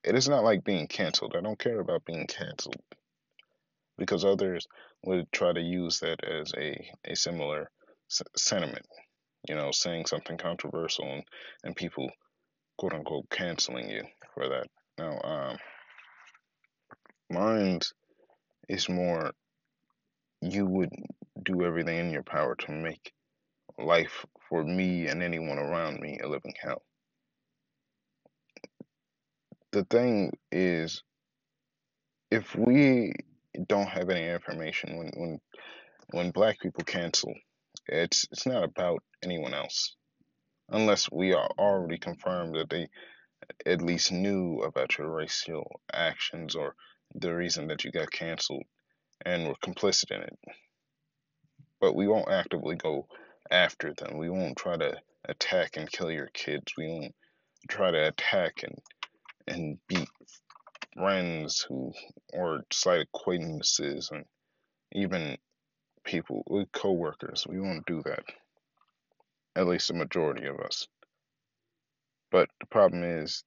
It 0.05 0.15
is 0.17 0.29
not 0.29 0.45
like 0.45 0.65
being 0.65 0.89
canceled. 0.89 1.35
I 1.37 1.41
don't 1.41 1.59
care 1.59 1.81
about 1.81 2.05
being 2.05 2.27
canceled 2.27 2.83
because 3.99 4.25
others 4.25 4.67
would 5.05 5.31
try 5.33 5.53
to 5.53 5.61
use 5.61 6.01
that 6.01 6.25
as 6.25 6.53
a, 6.57 6.77
a 7.05 7.15
similar 7.17 7.71
s- 8.11 8.23
sentiment, 8.37 8.87
you 9.49 9.55
know, 9.55 9.71
saying 9.73 10.07
something 10.07 10.39
controversial 10.39 11.05
and, 11.07 11.25
and 11.65 11.77
people, 11.77 12.11
quote 12.79 12.95
unquote, 12.95 13.31
canceling 13.31 13.91
you 13.91 14.03
for 14.35 14.49
that. 14.49 14.67
Now, 14.99 15.21
um, 15.23 15.59
mine 17.31 17.81
is 18.69 18.89
more 18.89 19.33
you 20.53 20.67
would 20.67 20.91
do 21.45 21.65
everything 21.65 21.99
in 21.99 22.11
your 22.13 22.25
power 22.25 22.57
to 22.57 22.73
make 22.73 23.13
life 23.79 24.27
for 24.49 24.65
me 24.65 25.09
and 25.09 25.23
anyone 25.23 25.59
around 25.59 26.01
me 26.01 26.19
a 26.23 26.29
living 26.29 26.55
hell. 26.61 26.83
The 29.73 29.85
thing 29.85 30.33
is, 30.53 31.03
if 32.31 32.55
we 32.57 33.15
don't 33.69 33.89
have 33.89 34.11
any 34.11 34.29
information 34.29 34.99
when 34.99 35.11
when 35.17 35.41
when 36.13 36.31
black 36.33 36.61
people 36.61 36.85
cancel 36.85 37.35
It's 37.89 38.27
it's 38.33 38.47
not 38.47 38.65
about 38.65 39.03
anyone 39.23 39.55
else, 39.55 39.97
unless 40.71 41.11
we 41.13 41.35
are 41.35 41.49
already 41.59 41.99
confirmed 41.99 42.57
that 42.57 42.71
they 42.71 42.89
at 43.67 43.83
least 43.83 44.13
knew 44.13 44.63
about 44.63 44.99
your 44.99 45.11
racial 45.11 45.81
actions 45.93 46.57
or 46.57 46.77
the 47.15 47.35
reason 47.35 47.69
that 47.69 47.85
you 47.85 47.93
got 47.93 48.11
canceled 48.13 48.65
and 49.25 49.47
were 49.47 49.55
complicit 49.65 50.11
in 50.11 50.23
it. 50.23 50.39
But 51.81 51.95
we 51.95 52.09
won't 52.09 52.31
actively 52.31 52.77
go 52.77 53.07
after 53.51 53.93
them. 53.95 54.19
We 54.19 54.31
won't 54.31 54.57
try 54.57 54.77
to 54.77 54.97
attack 55.29 55.77
and 55.77 55.91
kill 55.91 56.11
your 56.11 56.29
kids. 56.33 56.73
We 56.77 56.89
won't 56.89 57.15
try 57.69 57.91
to 57.91 58.09
attack 58.09 58.63
and 58.63 58.79
and 59.49 59.79
beat 59.89 60.09
friends 60.95 61.65
who 61.69 61.93
or 62.33 62.63
slight 62.73 63.01
acquaintances 63.01 64.11
and 64.13 64.25
even 64.93 65.37
people 66.05 66.45
with 66.47 66.71
co-workers. 66.73 67.47
We 67.49 67.61
won't 67.61 67.87
do 67.87 68.03
that. 68.05 68.25
At 69.57 69.67
least 69.67 69.89
the 69.89 69.95
majority 69.95 70.47
of 70.47 70.61
us. 70.61 70.87
But 72.31 72.49
the 72.61 72.67
problem 72.67 73.03
is 73.03 73.45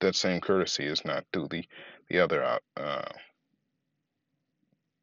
that 0.00 0.14
same 0.14 0.40
courtesy 0.40 0.84
is 0.84 1.04
not 1.04 1.24
to 1.32 1.48
the 1.48 1.64
the 2.08 2.20
other. 2.20 2.58
Uh, 2.76 3.08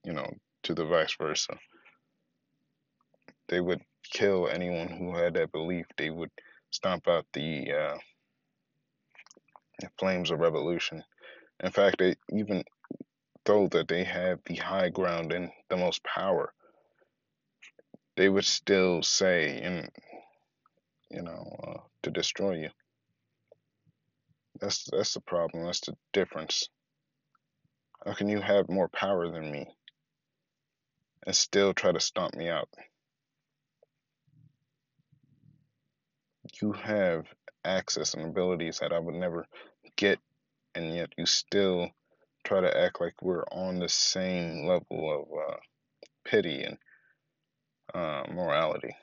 you 0.10 0.16
know, 0.16 0.34
to 0.64 0.74
the 0.74 0.86
vice 0.86 1.16
versa. 1.22 1.53
They 3.47 3.62
would 3.62 3.82
kill 4.12 4.49
anyone 4.49 4.88
who 4.88 5.16
had 5.16 5.36
that 5.36 5.51
belief. 5.51 5.86
They 5.99 6.10
would 6.10 6.32
stomp 6.72 7.07
out 7.07 7.28
the, 7.34 7.72
uh, 7.72 7.97
flames 9.99 10.32
of 10.32 10.39
revolution. 10.39 11.03
In 11.64 11.72
fact, 11.72 11.97
they, 11.99 12.16
even 12.34 12.64
though 13.45 13.68
that 13.68 13.88
they 13.88 14.03
have 14.03 14.39
the 14.47 14.55
high 14.55 14.89
ground 14.89 15.32
and 15.32 15.51
the 15.70 15.78
most 15.78 16.03
power, 16.03 16.53
they 18.18 18.30
would 18.30 18.45
still 18.45 19.03
say, 19.03 19.62
and 19.62 19.89
you 21.12 21.22
know, 21.22 21.55
uh, 21.68 21.82
to 22.01 22.10
destroy 22.10 22.62
you. 22.62 22.70
That's 24.60 24.86
that's 24.91 25.14
the 25.14 25.22
problem. 25.22 25.66
That's 25.66 25.82
the 25.82 25.95
difference. 26.14 26.68
How 28.05 28.14
can 28.14 28.28
you 28.28 28.41
have 28.41 28.70
more 28.70 28.89
power 28.89 29.32
than 29.32 29.51
me 29.51 29.68
and 31.26 31.36
still 31.36 31.74
try 31.74 31.91
to 31.91 31.99
stomp 31.99 32.36
me 32.36 32.49
out? 32.49 32.70
You 36.61 36.74
have 36.74 37.26
access 37.63 38.13
and 38.13 38.26
abilities 38.26 38.80
that 38.80 38.91
I 38.91 38.99
would 38.99 39.15
never 39.15 39.45
get, 39.95 40.20
and 40.76 40.93
yet 40.93 41.09
you 41.17 41.26
still 41.26 41.89
try 42.43 42.61
to 42.61 42.78
act 42.78 43.01
like 43.01 43.22
we're 43.22 43.43
on 43.51 43.80
the 43.80 43.89
same 43.89 44.65
level 44.65 44.82
of 44.91 45.53
uh, 45.53 45.57
pity 46.26 46.63
and 46.63 46.78
uh, 47.93 48.24
morality. 48.32 48.95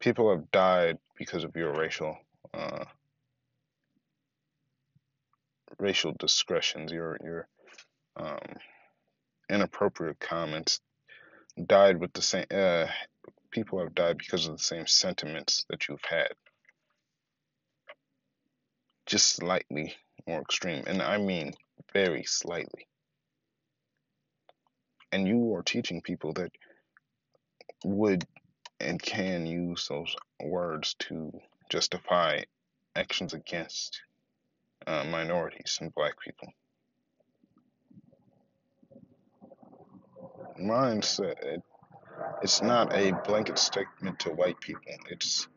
People 0.00 0.30
have 0.30 0.50
died 0.50 0.98
because 1.16 1.44
of 1.44 1.56
your 1.56 1.72
racial 1.72 2.16
uh, 2.52 2.84
racial 5.78 6.14
discretions, 6.18 6.92
your 6.92 7.16
your 7.22 7.48
um, 8.16 8.38
inappropriate 9.54 10.20
comments. 10.20 10.80
Died 11.66 12.00
with 12.00 12.12
the 12.12 12.22
same. 12.22 12.46
Uh, 12.50 12.86
people 13.50 13.78
have 13.78 13.94
died 13.94 14.18
because 14.18 14.46
of 14.46 14.56
the 14.56 14.62
same 14.62 14.86
sentiments 14.86 15.64
that 15.70 15.86
you've 15.88 16.04
had, 16.04 16.32
just 19.06 19.36
slightly 19.36 19.94
more 20.26 20.40
extreme, 20.40 20.82
and 20.86 21.00
I 21.00 21.18
mean 21.18 21.54
very 21.92 22.24
slightly. 22.24 22.88
And 25.12 25.28
you 25.28 25.54
are 25.54 25.62
teaching 25.62 26.02
people 26.02 26.32
that 26.32 26.50
would 27.84 28.26
and 28.80 29.00
can 29.00 29.46
use 29.46 29.86
those 29.88 30.16
words 30.42 30.94
to 30.98 31.32
justify 31.70 32.42
actions 32.96 33.32
against 33.32 34.00
uh, 34.86 35.04
minorities 35.04 35.78
and 35.80 35.94
black 35.94 36.20
people. 36.20 36.52
Mindset, 40.60 41.42
it, 41.42 41.62
it's 42.42 42.62
not 42.62 42.92
a 42.94 43.12
blanket 43.26 43.58
statement 43.58 44.20
to 44.20 44.30
white 44.30 44.60
people, 44.60 44.82
it's 45.10 45.48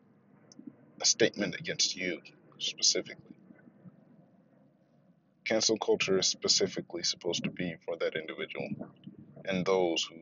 a 1.00 1.04
statement 1.04 1.54
against 1.58 1.96
you 1.96 2.20
specifically. 2.58 3.36
Cancel 5.44 5.78
culture 5.78 6.18
is 6.18 6.26
specifically 6.28 7.02
supposed 7.02 7.44
to 7.44 7.50
be 7.50 7.76
for 7.84 7.96
that 7.98 8.14
individual 8.16 8.68
and 9.46 9.64
those 9.64 10.04
who 10.04 10.16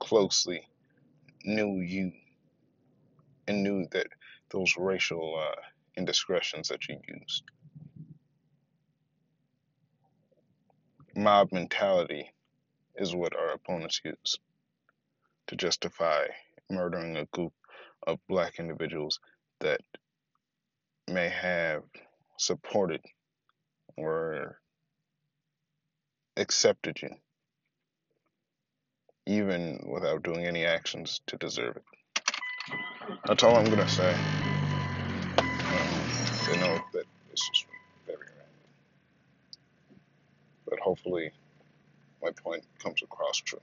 closely 0.00 0.62
knew 1.44 1.80
you 1.80 2.12
and 3.48 3.62
knew 3.62 3.86
that 3.92 4.08
those 4.50 4.74
racial 4.78 5.38
uh, 5.38 5.60
indiscretions 5.96 6.68
that 6.68 6.88
you 6.88 6.98
used. 7.08 7.44
Mob 11.16 11.50
mentality 11.50 12.30
is 12.94 13.14
what 13.14 13.34
our 13.34 13.52
opponents 13.52 14.02
use 14.04 14.38
to 15.46 15.56
justify 15.56 16.26
murdering 16.68 17.16
a 17.16 17.24
group 17.26 17.54
of 18.06 18.18
black 18.28 18.58
individuals 18.58 19.18
that 19.60 19.80
may 21.08 21.28
have 21.30 21.82
supported 22.36 23.00
or 23.96 24.58
accepted 26.36 27.00
you, 27.00 27.10
even 29.26 29.86
without 29.90 30.22
doing 30.22 30.44
any 30.44 30.66
actions 30.66 31.22
to 31.26 31.38
deserve 31.38 31.76
it. 31.76 31.84
That's 33.26 33.42
all 33.42 33.56
I'm 33.56 33.64
gonna 33.64 33.88
say. 33.88 34.12
Um, 35.38 36.60
know 36.60 36.78
that 36.92 37.04
it's 37.32 37.48
just 37.48 37.75
but 40.68 40.78
hopefully 40.80 41.30
my 42.22 42.30
point 42.44 42.64
comes 42.82 43.02
across 43.02 43.38
true. 43.38 43.60